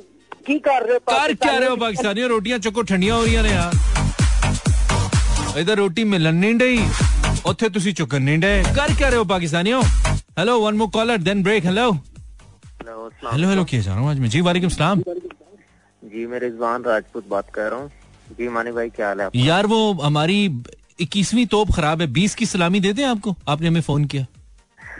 की 0.46 0.58
कर 0.58 0.82
रहे 0.82 0.94
हो 0.94 0.98
कर 1.10 1.34
क्या 1.34 1.58
रहे 1.58 1.68
हो 1.68 1.76
पाकिस्तानी 1.76 2.26
रोटियाँ 2.28 2.58
चुको 2.58 2.82
ठंडिया 2.82 3.14
हो 3.14 3.24
रही 3.24 3.42
ने 3.42 3.50
यार। 3.50 4.03
इधर 5.59 5.77
रोटी 5.77 6.03
मिलन 6.05 6.35
नहीं 6.37 6.57
डई 6.57 6.77
ਉੱਥੇ 7.47 7.67
ਤੁਸੀਂ 7.69 7.91
ਚੁੱਕਣ 7.95 8.21
ਨਹੀਂ 8.21 8.37
ਡੇ 8.39 8.49
ਕਰ 8.75 8.91
क्या 8.99 9.09
रहे 9.09 9.19
हो 9.19 9.25
पाकिस्तानियों 9.25 9.81
hello 10.39 10.53
one 10.61 10.77
more 10.79 10.87
caller 10.91 11.21
then 11.27 11.43
break 11.43 11.65
hello 11.65 11.85
hello 13.31 13.49
hello 13.49 13.63
किया 13.65 13.81
जा 13.81 13.91
रहा 13.91 14.01
हूँ 14.01 14.09
आज 14.09 14.19
मैं 14.19 14.29
जी 14.29 14.41
वालेकुम 14.47 14.69
सलाम 14.71 15.03
जी 16.03 16.25
मैं 16.25 16.39
रिजवान 16.41 16.83
राजपूत 16.85 17.27
बात 17.29 17.49
कर 17.53 17.69
रहा 17.71 17.79
हूँ 17.79 18.35
जी 18.37 18.47
मानी 18.49 18.71
भाई 18.71 18.89
क्या 18.91 19.07
हाल 19.07 19.19
है 19.19 19.25
आपका? 19.25 19.39
यार 19.41 19.65
वो 19.67 19.79
हमारी 20.01 20.37
इक्कीसवीं 20.99 21.45
तोप 21.53 21.71
खराब 21.73 22.01
है 22.01 22.07
बीस 22.17 22.35
की 22.35 22.45
सलामी 22.47 22.79
दे 22.79 22.93
दें 22.93 23.03
आपको 23.05 23.35
आपने 23.47 23.67
हमें 23.67 23.81
फोन 23.83 24.05
किया 24.13 24.25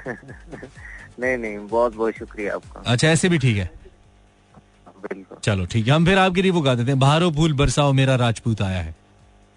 नहीं 0.07 1.37
नहीं 1.37 1.57
बहुत 1.67 1.95
बहुत 1.95 2.13
शुक्रिया 2.19 2.55
आपका 2.55 2.83
अच्छा 2.85 3.07
ऐसे 3.09 3.29
भी 3.29 3.37
ठीक 3.39 3.57
है 3.57 3.69
बिल्कुल 5.03 5.37
चलो 5.43 5.65
ठीक 5.67 5.87
है 5.87 5.93
हम 5.93 6.05
फिर 6.05 6.17
आपके 6.19 6.41
लिए 6.41 6.51
वो 6.53 6.61
गा 6.61 6.75
देते 6.75 6.91
हैं 6.91 6.99
बहारो 6.99 7.31
फूल 7.33 7.53
बरसाओ 7.61 7.93
मेरा 8.01 8.15
राजपूत 8.23 8.61
आया 8.63 8.81
है 8.81 8.95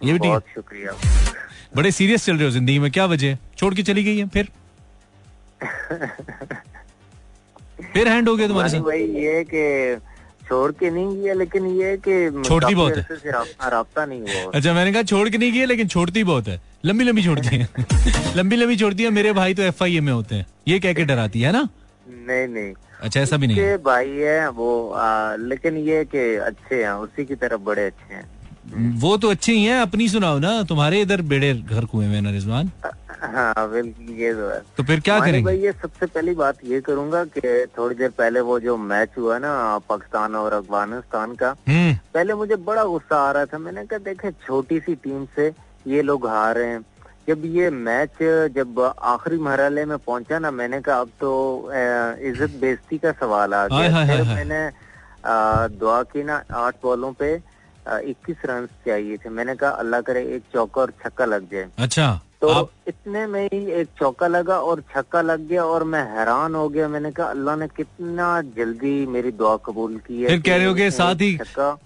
ये 0.03 0.13
भी 0.13 0.19
बहुत 0.19 0.43
शुक्रिया। 0.55 0.91
बड़े 1.75 1.91
सीरियस 1.91 2.25
चल 2.25 2.35
रहे 2.35 2.43
हो 2.45 2.49
ज़िंदगी 2.51 2.79
में 2.79 2.91
क्या 2.91 3.05
वजह? 3.05 3.37
छोड़ 3.57 3.73
के 3.75 3.83
चली 3.83 4.03
गई 4.03 4.17
है 4.17 4.27
फिर? 4.35 4.49
फिर 7.93 8.07
हैंड 8.07 8.29
हो 8.29 8.35
गया 8.35 8.47
तुम्हारे 8.47 8.69
साथ। 8.69 8.79
भाई 8.81 9.01
ये 9.23 9.43
कि 9.53 9.97
छोड़ 10.47 10.71
के 10.79 10.89
नहीं 10.89 11.21
किया 11.21 11.33
लेकिन 11.33 11.65
ये 11.81 11.95
कि 12.07 12.43
छोड़ती 12.47 12.75
बहुत 12.75 12.97
है। 12.97 13.05
राब्ता 13.69 14.05
नहीं 14.05 14.21
हुआ। 14.21 14.51
अच्छा 14.55 14.73
मैंने 14.73 14.91
कहा 14.93 15.01
छोड़ 15.03 15.27
के 15.29 15.37
नहीं 15.37 15.51
किया 15.51 15.65
लेकिन 15.65 15.87
छोड़ती 15.87 16.23
बहुत 16.23 16.47
है। 16.47 16.59
लंबी 16.85 17.03
लंबी 17.03 17.23
छोड़ती 17.23 17.57
है। 17.57 17.67
लंबी 18.37 18.55
लंबी 18.55 18.75
छोड़ती 18.77 19.03
है 19.03 19.09
मेरे 19.09 19.33
भाई 19.33 19.53
तो 19.53 19.63
एफ़ 19.63 19.83
आई 19.83 19.97
ए 19.97 19.99
में 19.99 20.11
होते 20.13 20.35
हैं। 20.35 20.45
ये 20.67 20.79
कह 20.79 20.93
के 20.93 21.05
डराती 21.05 21.41
है 21.41 21.51
ना? 21.51 21.67
नहीं 22.09 22.47
नहीं। 22.47 22.73
अच्छा 23.01 23.19
ऐसा 23.21 23.37
भी 23.37 23.47
नहीं 23.47 23.77
भाई 23.85 24.09
है 24.09 24.49
वो 24.49 24.69
आ, 24.91 25.35
लेकिन 25.35 25.77
ये 25.87 26.03
कि 26.15 26.35
अच्छे 26.35 26.83
हैं 26.83 26.91
उसी 27.05 27.25
की 27.25 27.35
तरफ़ 27.35 27.61
बड़े 27.61 27.85
अच्छे 27.85 28.13
हैं। 28.13 28.23
वो 29.01 29.15
तो 29.17 29.29
अच्छे 29.29 29.51
ही 29.51 29.63
हैं 29.63 29.79
अपनी 29.81 30.07
सुनाओ 30.09 30.39
ना। 30.39 30.61
तुम्हारे 30.65 31.01
इधर 31.01 31.21
बेड़े 31.23 31.53
घर 31.55 31.85
कुएँ 31.85 32.07
में 32.07 32.21
ना 32.21 32.31
रिजवान। 32.31 32.71
हाँ 33.21 33.69
बिल्कुल 33.71 34.15
ये 34.15 34.33
तो 34.33 34.49
है। 34.49 34.59
तो 34.77 34.83
फिर 34.83 34.99
क्या 34.99 35.19
करेंगे? 35.19 35.43
भाई 35.45 35.57
ये 35.59 35.71
सबसे 35.73 36.05
पहली 36.05 36.33
बात 36.35 36.57
ये 36.65 36.81
करूँगा 36.81 37.23
कि 37.27 37.65
थोड़ी 37.77 37.95
देर 37.95 38.09
पहले 38.17 38.39
वो 38.41 38.59
जो 38.59 38.75
मैच 38.77 39.17
हुआ 39.17 39.37
ना 39.37 39.53
पाकिस्तान 39.89 40.35
और 40.35 40.53
अफ़गानिस्तान 40.53 41.33
का 41.35 41.55
हम्म। 41.67 41.93
पहले 42.13 42.33
मुझे 42.35 42.55
बड़ा 42.67 42.83
गुस्सा 42.85 43.17
आ 43.19 43.31
रहा 43.31 43.45
था। 43.45 43.57
मैंने 43.57 43.85
कहा 43.85 43.99
देखे 44.05 44.31
छोटी 44.45 44.79
सी 44.79 44.95
टीम 44.97 45.25
से 45.35 45.51
ये 45.87 46.01
लोग 46.01 46.27
हार 46.27 46.55
रहे 46.57 46.69
हैं। 46.69 46.85
जब 47.27 47.45
ये 47.45 47.69
मैच 47.71 48.17
जब 48.55 48.79
आखिरी 48.81 49.37
मरहले 49.39 49.85
में 49.85 49.97
पहुँचा 49.97 50.39
ना 50.39 50.51
मैंने 50.51 50.81
कहा 50.81 50.99
अब 50.99 51.09
तो 51.19 51.31
इज़्ज़त 51.71 52.59
बेजती 52.61 52.97
का 52.97 53.11
सवाल 53.13 53.53
आ 53.53 53.67
गया। 53.67 54.05
फिर 54.05 54.23
मैंने 54.25 54.69
दुआ 55.75 56.01
की 56.05 56.23
ना 56.23 56.43
आठ 56.55 56.75
बॉलों 56.83 57.11
पे 57.13 57.35
इक्कीस 58.05 58.45
रन 58.45 58.65
चाहिए 58.85 59.17
थे। 59.17 59.29
मैंने 59.31 59.55
कहा 59.55 59.69
अल्लाह 59.83 60.01
करे 60.01 60.23
एक 60.35 60.43
चौका 60.53 60.81
और 60.81 60.91
छक्का 61.03 61.25
लग 61.25 61.51
जाए। 61.51 61.67
अच्छा 61.79 62.07
तो 62.41 62.47
आप 62.49 62.69
इतने 62.87 63.25
में 63.27 63.43
ही 63.43 63.59
एक 63.73 63.87
चौका 63.99 64.27
लगा 64.27 64.57
और 64.61 64.81
छक्का 64.93 65.21
लग 65.21 65.47
गया 65.47 65.63
और 65.65 65.83
मैं 65.83 66.01
हैरान 66.09 66.55
हो 66.55 66.67
गया। 66.69 66.87
मैंने 66.87 67.11
कहा 67.11 67.27
अल्लाह 67.27 67.55
ने 67.55 67.67
कितना 67.77 68.27
जल्दी 68.57 69.05
मेरी 69.07 69.31
दुआ 69.33 69.55
कबूल 69.65 69.95
की 70.07 70.21
है 70.21 70.27
फिर 70.27 70.41
कह 70.41 70.55
रहे 70.55 70.65
हो 70.65 70.75
एक 70.75 70.93
साथ 70.93 71.21
ही 71.21 71.31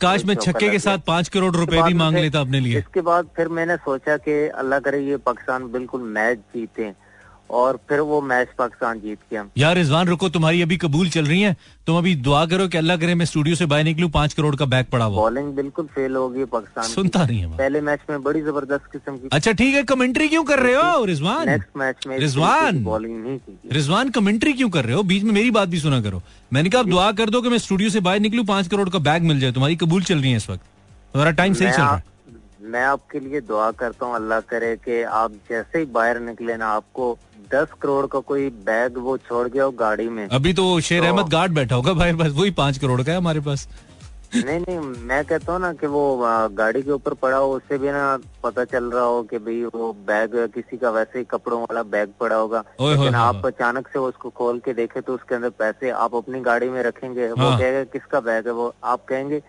काश 0.01 0.25
मैं 0.25 0.35
छक्के 0.37 0.69
के 0.69 0.79
साथ 0.79 1.05
पाँच 1.07 1.29
करोड़ 1.35 1.53
रुपए 1.55 1.81
भी 1.81 1.93
मांग 1.95 2.17
लेता 2.17 2.39
अपने 2.41 2.59
लिए। 2.59 2.79
इसके 2.79 3.01
बाद 3.01 3.29
फिर 3.35 3.47
मैंने 3.59 3.75
सोचा 3.85 4.17
कि 4.17 4.35
अल्लाह 4.63 4.79
करे 4.79 4.99
ये 5.01 5.17
पाकिस्तान 5.29 5.71
बिल्कुल 5.71 6.01
मैच 6.17 6.37
जीते। 6.55 6.91
और 7.51 7.79
फिर 7.89 7.99
वो 8.01 8.21
मैच 8.23 8.47
पाकिस्तान 8.57 8.99
जीत 8.99 9.19
गया 9.31 9.45
यार 9.57 9.75
रिजवान 9.75 10.07
रुको 10.07 10.29
तुम्हारी 10.29 10.61
अभी 10.61 10.77
कबूल 10.77 11.09
चल 11.09 11.25
रही 11.25 11.41
है। 11.41 11.55
तुम 11.87 11.97
अभी 11.97 12.13
दुआ 12.17 12.45
करो 12.45 12.67
कि 12.67 12.77
अल्लाह 12.77 12.97
करे 12.97 13.15
मैं 13.15 13.25
स्टूडियो 13.25 13.55
से 13.55 13.65
बाहर 13.65 13.83
निकलूं 13.83 14.09
पाँच 14.09 14.33
करोड़ 14.33 14.55
का 14.55 14.65
बैग 14.65 14.85
पड़ा 14.91 15.05
हुआ। 15.05 15.15
बॉलिंग 15.15 15.51
बिल्कुल 15.55 15.85
फेल 15.95 16.15
हो 16.15 16.27
गई 16.29 16.45
पाकिस्तान 16.47 16.83
सुनता 16.85 17.25
नहीं 17.25 17.39
है 17.39 17.57
पहले 17.57 17.81
मैच 17.81 17.99
में 18.09 18.21
बड़ी 18.23 18.41
ज़बरदस्त 18.41 18.91
किस्म 18.91 19.17
की 19.17 19.29
अच्छा 19.31 19.51
ठीक 19.53 19.75
है 19.75 19.83
कमेंट्री 19.85 20.27
क्यों 20.27 20.43
कर 20.43 20.59
रहे 20.59 20.75
हो 20.75 21.03
रिजवान? 21.05 21.49
नेक्स्ट 21.49 21.77
मैच 21.77 22.07
में 22.07 22.17
रिजवान। 22.19 22.83
बॉलिंग 22.83 23.23
नहीं 23.23 23.37
की 23.37 23.69
रिजवान 23.71 24.09
कमेंट्री 24.11 24.53
क्यों 24.53 24.69
कर 24.69 24.85
रहे 24.85 24.95
हो? 24.95 25.03
बीच 25.03 25.23
में 25.23 25.33
मेरी 25.33 25.51
बात 25.51 25.69
भी 25.69 25.79
सुना 25.79 26.01
करो। 26.01 26.21
मैंने 26.51 26.69
कहा 26.69 26.81
आप 26.81 26.87
दुआ 26.87 27.11
कर 27.13 27.29
दो 27.29 27.41
कि 27.41 27.49
मैं 27.49 27.57
स्टूडियो 27.59 27.89
से 27.89 27.99
बाहर 28.01 28.19
निकलूं 28.19 28.45
पाँच 28.45 28.67
करोड़ 28.67 28.89
का 28.89 28.99
बैग 29.01 29.23
मिल 29.23 29.39
जाए। 29.39 29.51
तुम्हारी 29.51 29.75
कबूल 29.75 30.03
चल 30.03 30.21
रही 30.21 30.31
है 30.31 30.37
इस 30.37 30.49
वक्त। 30.49 30.63
तुम्हारा 31.13 31.31
टाइम 31.33 31.53
सही 31.53 31.71
चल 31.71 31.77
रहा 31.77 31.95
है। 31.95 32.03
मैं 32.71 32.83
आपके 32.85 33.19
लिए 33.19 33.39
दुआ 33.41 33.69
करता 33.79 34.05
हूँ 34.05 34.15
अल्लाह 34.15 34.39
करे 34.49 34.75
कि 34.85 35.01
आप 35.19 35.31
जैसे 35.49 35.79
ही 35.79 35.85
बाहर 35.95 36.19
निकले 36.21 36.55
ना 36.57 36.67
आपको 36.71 37.17
दस 37.53 37.67
करोड़ 37.81 38.05
का 38.07 38.19
कोई 38.27 38.49
बैग 38.67 38.97
वो 38.97 39.17
छोड़ 39.19 39.47
गया 39.47 39.63
हो 39.63 39.71
गाड़ी 39.79 40.07
में। 40.09 40.27
अभी 40.27 40.53
तो 40.53 40.79
शेर 40.79 41.03
अहमद 41.03 41.09
तो- 41.09 41.19
अहमद 41.19 41.31
गार्ड 41.31 41.53
बैठा 41.53 41.75
होगा 41.75 41.93
भाई 41.93 42.13
बस 42.21 42.31
वही 42.35 42.51
पाँच 42.59 42.77
करोड़ 42.77 43.01
का 43.01 43.11
है 43.11 43.17
हमारे 43.17 43.39
पास। 43.47 43.67
नहीं 44.35 44.59
नहीं 44.59 44.77
मैं 45.07 45.23
कहता 45.25 45.53
हूँ 45.53 45.59
ना 45.61 45.71
कि 45.73 45.87
वो 45.93 46.03
गाड़ी 46.57 46.81
के 46.81 46.91
ऊपर 46.91 47.13
पड़ा 47.23 47.37
हो 47.37 47.51
उससे 47.53 47.77
भी 47.77 47.89
ना 47.91 48.03
पता 48.43 48.63
चल 48.65 48.83
रहा 48.91 49.03
हो 49.03 49.21
कि 49.31 49.37
भाई 49.37 49.63
वो 49.73 49.91
बैग 50.07 50.35
किसी 50.53 50.77
का 50.77 50.89
वैसे 50.89 51.19
ही 51.19 51.25
कपड़ों 51.31 51.59
वाला 51.61 51.83
बैग 51.95 52.13
पड़ा 52.19 52.35
होगा। 52.35 52.63
लेकिन 52.81 53.15
आप 53.15 53.45
अचानक 53.45 53.87
से 53.93 53.99
उसको 53.99 54.29
खोल 54.37 54.59
के 54.65 54.73
देखे 54.73 55.01
तो 55.01 55.15
उसके 55.15 55.35
अंदर 55.35 55.49
पैसे 55.59 55.89
आप 56.05 56.15
अपनी 56.15 56.39
गाड़ी 56.41 56.69
में 56.69 56.81
रखेंगे। 56.83 57.27
वो 57.27 57.47
हाँ। 57.47 57.57
कहेगा 57.59 57.83
किसका 57.91 58.19
बैग 58.21 58.47
है? 58.47 58.53
वो 58.53 58.73
आप 58.83 59.05
कहेंगे 59.09 59.41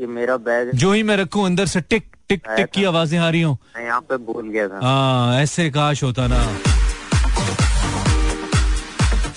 ये 0.00 0.06
मेरा 0.08 0.36
बैग 0.48 0.70
जो 0.74 0.92
ही 0.92 1.02
मैं 1.02 1.16
रखूँ 1.16 1.44
अंदर 1.46 1.66
से 1.66 1.80
टिक 1.82 2.10
टिक 2.32 2.46
टिक 2.56 2.66
की 2.74 2.84
आवाज़ें 2.84 3.18
आ 3.18 3.28
रही 3.30 3.40
हूँ? 3.42 3.56
यहाँ 3.80 4.00
पे 4.00 4.16
भूल 4.26 4.48
गया 4.50 4.68
था। 4.68 4.80
हाँ 4.82 5.40
ऐसे 5.40 5.68
काश 5.70 6.02
होता 6.02 6.26
ना। 6.26 6.40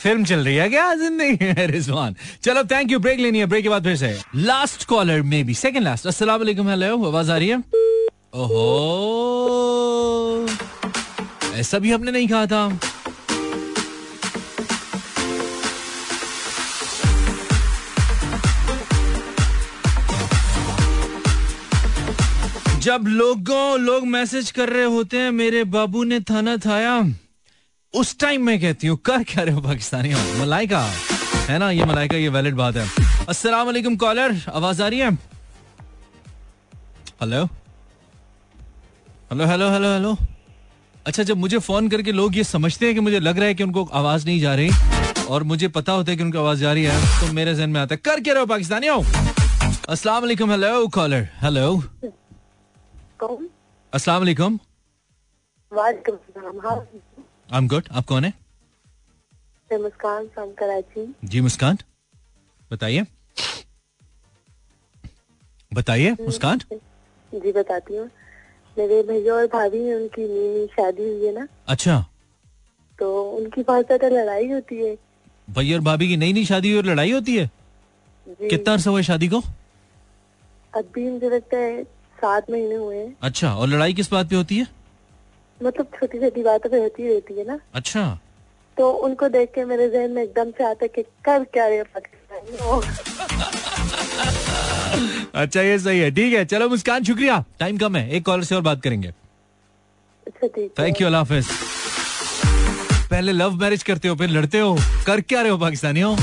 फ़िल्म 0.04 0.24
चल 0.26 0.40
रही 0.46 0.56
है 0.56 0.68
क्या 0.70 0.94
ज़िंदगी 0.96 1.46
में 1.46 1.68
रिजवान। 1.72 2.16
चलो 2.44 2.64
थैंक 2.72 2.92
यू 2.92 3.00
ब्रेक 3.00 3.20
लेनी 3.20 3.40
है। 3.40 3.46
ब्रेक 3.46 3.64
के 3.64 3.70
बाद 3.70 3.84
फिर 3.84 3.96
से। 3.98 4.18
Last 4.36 4.86
caller 4.90 5.22
may 5.32 5.44
be 5.44 5.54
second 5.62 5.84
last 5.84 6.08
अस्सलाम 6.08 6.40
वालेकुम 6.40 6.70
हेलो 6.70 7.06
आवाज़ 7.08 7.32
आ 7.32 7.38
रही 7.38 7.48
है? 7.50 7.58
ओहो! 8.36 8.66
ऐसा 11.60 11.80
भी 11.80 11.92
हमने 11.92 12.12
नहीं 12.12 12.28
कहा 12.28 12.46
था। 12.46 12.68
जब 22.86 23.06
लोगों, 23.08 23.80
लोग 23.80 24.06
मैसेज 24.08 24.50
कर 24.52 24.70
रहे 24.70 24.84
होते 24.86 25.18
हैं, 25.18 25.30
मेरे 25.32 25.64
बाबू 25.66 26.04
ने 26.04 26.20
थाना 26.22 26.56
थाया। 26.66 26.92
उस 27.94 28.18
टाइम 28.20 28.42
मैं 28.46 28.60
कहती 28.62 28.88
हूँ, 28.88 28.98
कर 29.06 29.24
क्या 29.24 29.44
रहे 29.44 29.54
हो 29.54 29.62
पाकिस्तानी 29.62 30.14
मलाइका, 30.40 30.82
है 31.48 31.58
ना? 31.60 31.70
ये 31.72 31.86
मलाइका, 31.86 32.18
ये 32.18 32.30
वैलिड 32.30 32.56
बात 32.56 32.76
है। 32.76 32.86
अस्सलाम 33.30 33.66
वालेकुम 33.66 33.96
कॉलर 33.96 34.36
आवाज़ 34.54 34.82
आ 34.84 34.88
रही 34.88 35.00
है? 35.00 35.12
Hello 37.22 37.44
hello 39.32 39.46
hello 39.46 39.70
hello 39.70 39.94
hello 39.94 40.16
अच्छा 41.06 41.24
जब 41.24 41.38
मुझे 41.38 41.60
फ़ोन 41.60 41.90
करके 41.90 42.12
लोग 42.12 42.38
ये 42.38 42.44
समझते 42.44 42.86
हैं 42.86 42.96
कि 42.96 43.02
मुझे 43.02 43.20
लग 43.20 43.38
रहा 43.38 43.48
है 43.48 43.56
कि 43.56 43.64
उनको 43.64 43.84
आवाज़ 43.94 44.26
नहीं 44.26 44.40
जा 44.42 44.54
रही, 44.56 44.70
और 45.28 45.44
मुझे 45.44 45.68
पता 45.80 45.92
होता 45.94 46.12
है 46.12 46.18
कि 46.18 46.24
उनको 46.24 46.40
आवाज़ 46.40 46.60
जा 46.60 46.74
रही 46.74 46.84
है 46.84 47.20
तो 47.20 47.32
मेरे 47.34 47.56
जहन 47.56 47.70
में 47.70 47.82
आता 47.82 47.96
है, 47.96 48.02
कर 48.06 48.22
क्या 48.22 48.34
रहे 48.34 48.42
हो 48.42 48.48
पाकिस्तानी 48.48 48.88
अस्सलाम 49.90 50.22
वालेकुम 50.22 50.52
हेलो 50.52 50.88
कॉलर 50.90 51.28
हेलो 51.42 51.68
अस्सलाम 53.20 54.22
वालेकुम 54.22 54.60
आई 55.72 57.58
एम 57.58 57.68
गुड 57.68 57.88
आप 57.92 58.06
कौन 58.06 58.26
है? 58.26 58.34
मुस्कान 59.70 60.28
फ्रॉम 60.34 60.52
कराची 60.60 61.06
जी 61.24 61.42
मुस्कान। 61.42 61.78
बताइए। 62.72 63.06
बताइए 65.72 66.12
मुस्कान। 66.22 66.60
जी 66.72 67.52
बताती 67.52 67.96
हूँ। 67.96 68.10
मेरे 68.78 69.02
भैया 69.04 69.34
और 69.34 69.48
भाभी 69.48 69.84
हैं 69.88 69.96
उनकी 69.96 70.28
नई 70.28 70.48
नई 70.54 70.68
शादी 70.68 71.04
हुई 71.04 71.26
है 71.26 71.34
ना? 71.34 71.48
अच्छा। 71.68 72.00
तो 73.00 73.08
उनकी 73.32 73.64
बहुत 73.64 73.86
ज़्यादा 73.86 74.08
लड़ाई 74.10 74.52
होती 74.52 74.76
है। 74.78 74.96
भैया 75.48 75.78
और 75.78 75.84
भाभी 75.84 76.08
की 76.08 76.18
नई 76.18 76.34
नई 76.34 76.46
शादी 76.46 76.70
हुई 76.72 76.78
और 76.78 76.86
लड़ाई 76.86 77.12
होती 77.12 77.36
है? 77.38 77.50
कितना 78.28 78.74
अरसा 78.74 78.90
हुआ 78.90 79.02
शादी 79.08 79.28
को? 79.28 79.42
अभी 80.74 81.10
मुझे 81.10 81.30
लगता 81.30 81.58
है 81.58 81.84
सात 82.18 82.52
महीने 82.52 82.76
हुए 82.76 82.98
हैं। 82.98 83.16
अच्छा 83.22 83.54
और 83.54 83.68
लड़ाई 83.68 83.94
किस 83.94 84.12
बात 84.12 84.30
पे 84.30 84.36
होती 84.36 84.58
है? 84.58 84.68
मतलब 85.60 85.86
छोटी 85.96 86.20
छोटी 86.20 86.44
बातों 86.44 86.70
पे 86.70 86.80
होती 86.80 87.08
रहती 87.08 87.34
है 87.40 87.46
ना। 87.48 87.60
अच्छा। 87.76 88.20
तो 88.78 88.90
उनको 89.08 89.28
देख 89.30 89.52
के 89.56 89.66
मेरे 89.66 89.90
जहन 89.90 90.12
में 90.12 90.22
एकदम 90.24 90.50
से 90.52 90.64
आता 90.64 90.88
कि 90.88 91.02
कर 91.26 91.44
क्या 91.54 91.68
रहे 91.68 91.78
हो 91.78 91.84
पाकिस्तानी 91.96 92.58
अच्छा 95.36 95.62
ये 95.62 95.78
सही 95.80 96.00
है। 96.00 96.10
ठीक 96.16 96.34
है 96.34 96.44
चलो 96.46 96.68
मुस्कान 96.70 97.04
शुक्रिया। 97.04 97.44
टाइम 97.60 97.78
कम 97.78 97.96
है 97.96 98.10
एक 98.10 98.26
कॉलर 98.26 98.44
से 98.44 98.56
और 98.56 98.62
बात 98.62 98.82
करेंगे। 98.82 99.08
अच्छा 100.28 100.48
ठीक 100.48 100.72
थैंक 100.80 101.02
यू 101.02 101.08
अल्लाह 101.08 101.22
हाफिज 101.22 101.48
पहले 103.10 103.32
लव 103.32 103.56
मैरिज 103.62 103.84
करते 103.84 104.08
हो 104.08 104.16
फिर 104.16 104.30
लड़ते 104.30 104.60
हो। 104.60 104.76
कर 105.08 105.22
क्या 105.22 105.42
रहे 105.42 105.52
हो 105.52 105.58
पाकिस्तानी 105.58 106.02
हो 106.02 106.16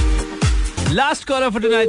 last 0.92 1.28
caller 1.28 1.50
for 1.50 1.62
tonight 1.62 1.88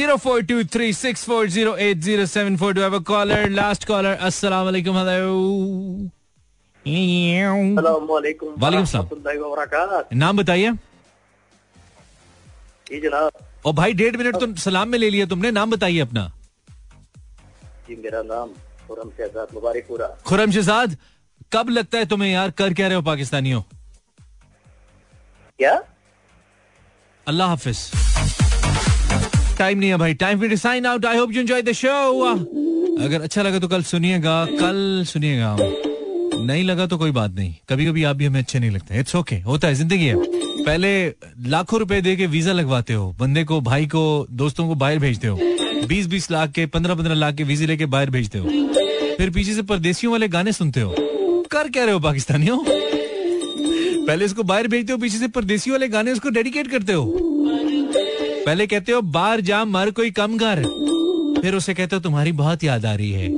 zero 0.00 0.16
four 0.16 0.42
two 0.48 0.62
three 0.72 0.92
six 0.94 1.24
four 1.28 1.48
zero 1.54 1.72
eight 1.86 1.96
zero 2.04 2.24
seven 2.26 2.56
four 2.56 2.74
to 2.74 2.80
a 2.82 2.98
caller 3.08 3.48
last 3.50 3.84
caller 3.86 4.14
अस्सलाम 4.28 4.64
वालेकुम 4.64 4.96
हेलो 4.96 5.34
वालेकुम 8.12 8.54
वालेकुम 8.58 8.84
सलाम। 8.86 10.16
नाम 10.18 10.36
बताइए। 10.36 10.70
जी 12.86 13.00
जनाब। 13.00 13.30
और 13.66 13.72
भाई 13.74 13.92
डेढ़ 13.92 14.16
मिनट 14.16 14.36
तो 14.40 14.46
सलाम 14.62 14.88
में 14.88 14.98
ले 14.98 15.10
लिया 15.10 15.26
तुमने। 15.26 15.50
नाम 15.50 15.70
बताइए 15.70 16.00
अपना। 16.00 16.24
जी 17.88 17.96
मेरा 17.96 18.22
नाम 18.24 18.48
खुरम 18.88 19.10
शहजाद 19.10 19.48
मुबारकपुरा 19.54 20.08
खुरम 20.26 20.50
शहजाद 20.50 20.96
कब 21.52 21.70
लगता 21.70 21.98
है 21.98 22.06
तुम्हें 22.06 22.30
यार? 22.30 22.50
कर 22.52 22.74
क्या 22.74 22.86
रहे 22.86 22.96
हो 22.96 23.02
पाकिस्तानियों? 23.04 23.62
क्या? 25.58 25.74
अल्लाह 27.26 27.48
हाफिज। 27.48 27.99
टाइम 29.60 29.78
नहीं 29.78 29.90
है 29.90 29.96
भाई। 29.96 30.14
Time 30.14 30.40
for 30.40 30.56
sign 30.56 30.86
out 30.86 31.06
I 31.06 31.16
hope 31.16 31.32
you 31.32 31.40
enjoy 31.40 31.62
the 31.62 31.72
show 31.72 31.88
अगर 33.04 33.20
अच्छा 33.20 33.42
लगा 33.42 33.58
तो 33.58 33.68
कल 33.68 33.82
सुनिएगा। 33.82 34.44
कल 34.60 35.04
सुनिएगा। 35.06 35.56
नहीं 36.46 36.64
लगा 36.64 36.86
तो 36.86 36.98
कोई 36.98 37.10
बात 37.10 37.34
नहीं। 37.34 37.54
कभी 37.68 37.86
कभी 37.86 38.04
आप 38.04 38.16
भी 38.16 38.24
हमें 38.24 38.40
अच्छे 38.40 38.58
नहीं 38.58 38.70
लगते। 38.70 38.98
इट्स 39.00 39.16
ओके 39.16 39.36
okay, 39.36 39.46
होता 39.46 39.68
है। 39.68 39.74
ज़िंदगी 39.74 40.04
है। 40.04 40.14
पहले 40.64 40.90
लाखों 41.46 41.80
रुपए 41.80 42.00
दे 42.00 42.16
के 42.16 42.26
वीज़ा 42.26 42.52
लगवाते 42.52 42.94
हो। 42.94 43.10
बंदे 43.20 43.44
को 43.44 43.60
भाई 43.60 43.86
को 43.86 44.26
दोस्तों 44.30 44.66
को 44.68 44.74
बाहर 44.74 44.98
भेजते 44.98 45.26
हो। 45.26 45.38
बीस 45.88 46.06
बीस 46.06 46.30
लाख 46.30 46.50
के 46.50 46.66
पंद्रह 46.66 46.94
पंद्रह 46.94 47.14
लाख 47.14 47.34
के 47.34 47.44
वीजे 47.44 47.66
लेके 47.66 47.86
बाहर 47.86 48.10
भेजते 48.10 48.38
हो। 48.38 48.48
फिर 49.18 49.30
पीछे 49.30 49.54
से 49.54 49.62
परदेसियों 49.62 50.12
वाले 50.12 50.28
गाने 50.28 50.52
सुनते 50.52 50.80
हो। 50.80 50.94
कर 51.50 51.68
क्या 51.68 51.84
रहे 51.84 51.94
हो 51.94 52.00
पाकिस्तानियों? 52.00 52.58
पहले 54.06 54.24
इसको 54.24 54.42
बाहर 54.42 54.68
भेजते 54.68 54.92
हो 54.92 54.98
पीछे 54.98 55.18
से 55.18 55.28
परदेसियों 55.28 55.74
वाले 55.74 55.88
गाने 55.88 56.12
उसको 56.12 56.30
डेडिकेट 56.30 56.70
करते 56.70 56.92
हो। 56.92 57.29
पहले 58.50 58.66
कहते 58.66 58.92
हो 58.92 59.00
बाहर 59.00 59.40
जा, 59.40 59.64
मर 59.64 59.90
कोई 59.90 60.10
कम 60.10 60.38
कर 60.38 60.62
फिर 61.42 61.54
उसे 61.54 61.74
कहते 61.74 61.96
हो, 61.96 62.02
तुम्हारी 62.02 62.32
बहुत 62.32 62.64
याद 62.64 62.86
आ 62.86 62.94
रही 62.94 63.10
है. 63.12 63.28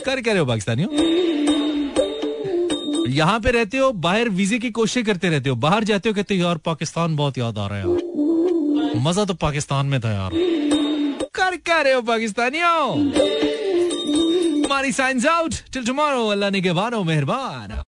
कर 0.00 0.20
कह 0.20 0.30
रहे 0.30 0.38
हो, 0.38 0.46
पाकिस्तानियों? 0.46 0.88
यहाँ 3.08 3.40
पे 3.40 3.50
रहते 3.50 3.78
हो, 3.78 3.92
बाहर 3.92 4.28
वीजे 4.28 4.58
की 4.58 4.70
कोशिश 4.70 5.06
करते 5.06 5.28
रहते 5.28 5.50
हो, 5.50 5.56
बाहर 5.56 5.84
जाते 5.84 6.08
हो, 6.08 6.14
कहते 6.14 6.38
हो, 6.38 6.44
यार, 6.44 6.56
पाकिस्तान 6.56 7.16
बहुत 7.16 7.38
याद 7.38 7.58
आ 7.58 7.66
रहा 7.66 7.78
है 7.78 7.88
यार। 7.88 8.92
मज़ा 8.96 9.24
तो 9.24 9.34
पाकिस्तान 9.34 9.86
में 9.86 10.00
था 10.00 10.10
यार। 10.10 10.30
कर 11.24 11.56
कह 11.56 11.80
रहे 11.80 11.92
हो, 11.92 12.02
पाकिस्तानियों? 12.02 13.12
Signs 14.92 15.26
out. 15.26 15.54
टिल 15.72 15.86
टुमारो 15.86 16.28
अल्लाह 16.28 16.50
ने 16.50 16.60
के 16.60 16.72
मेहरबान। 17.04 17.82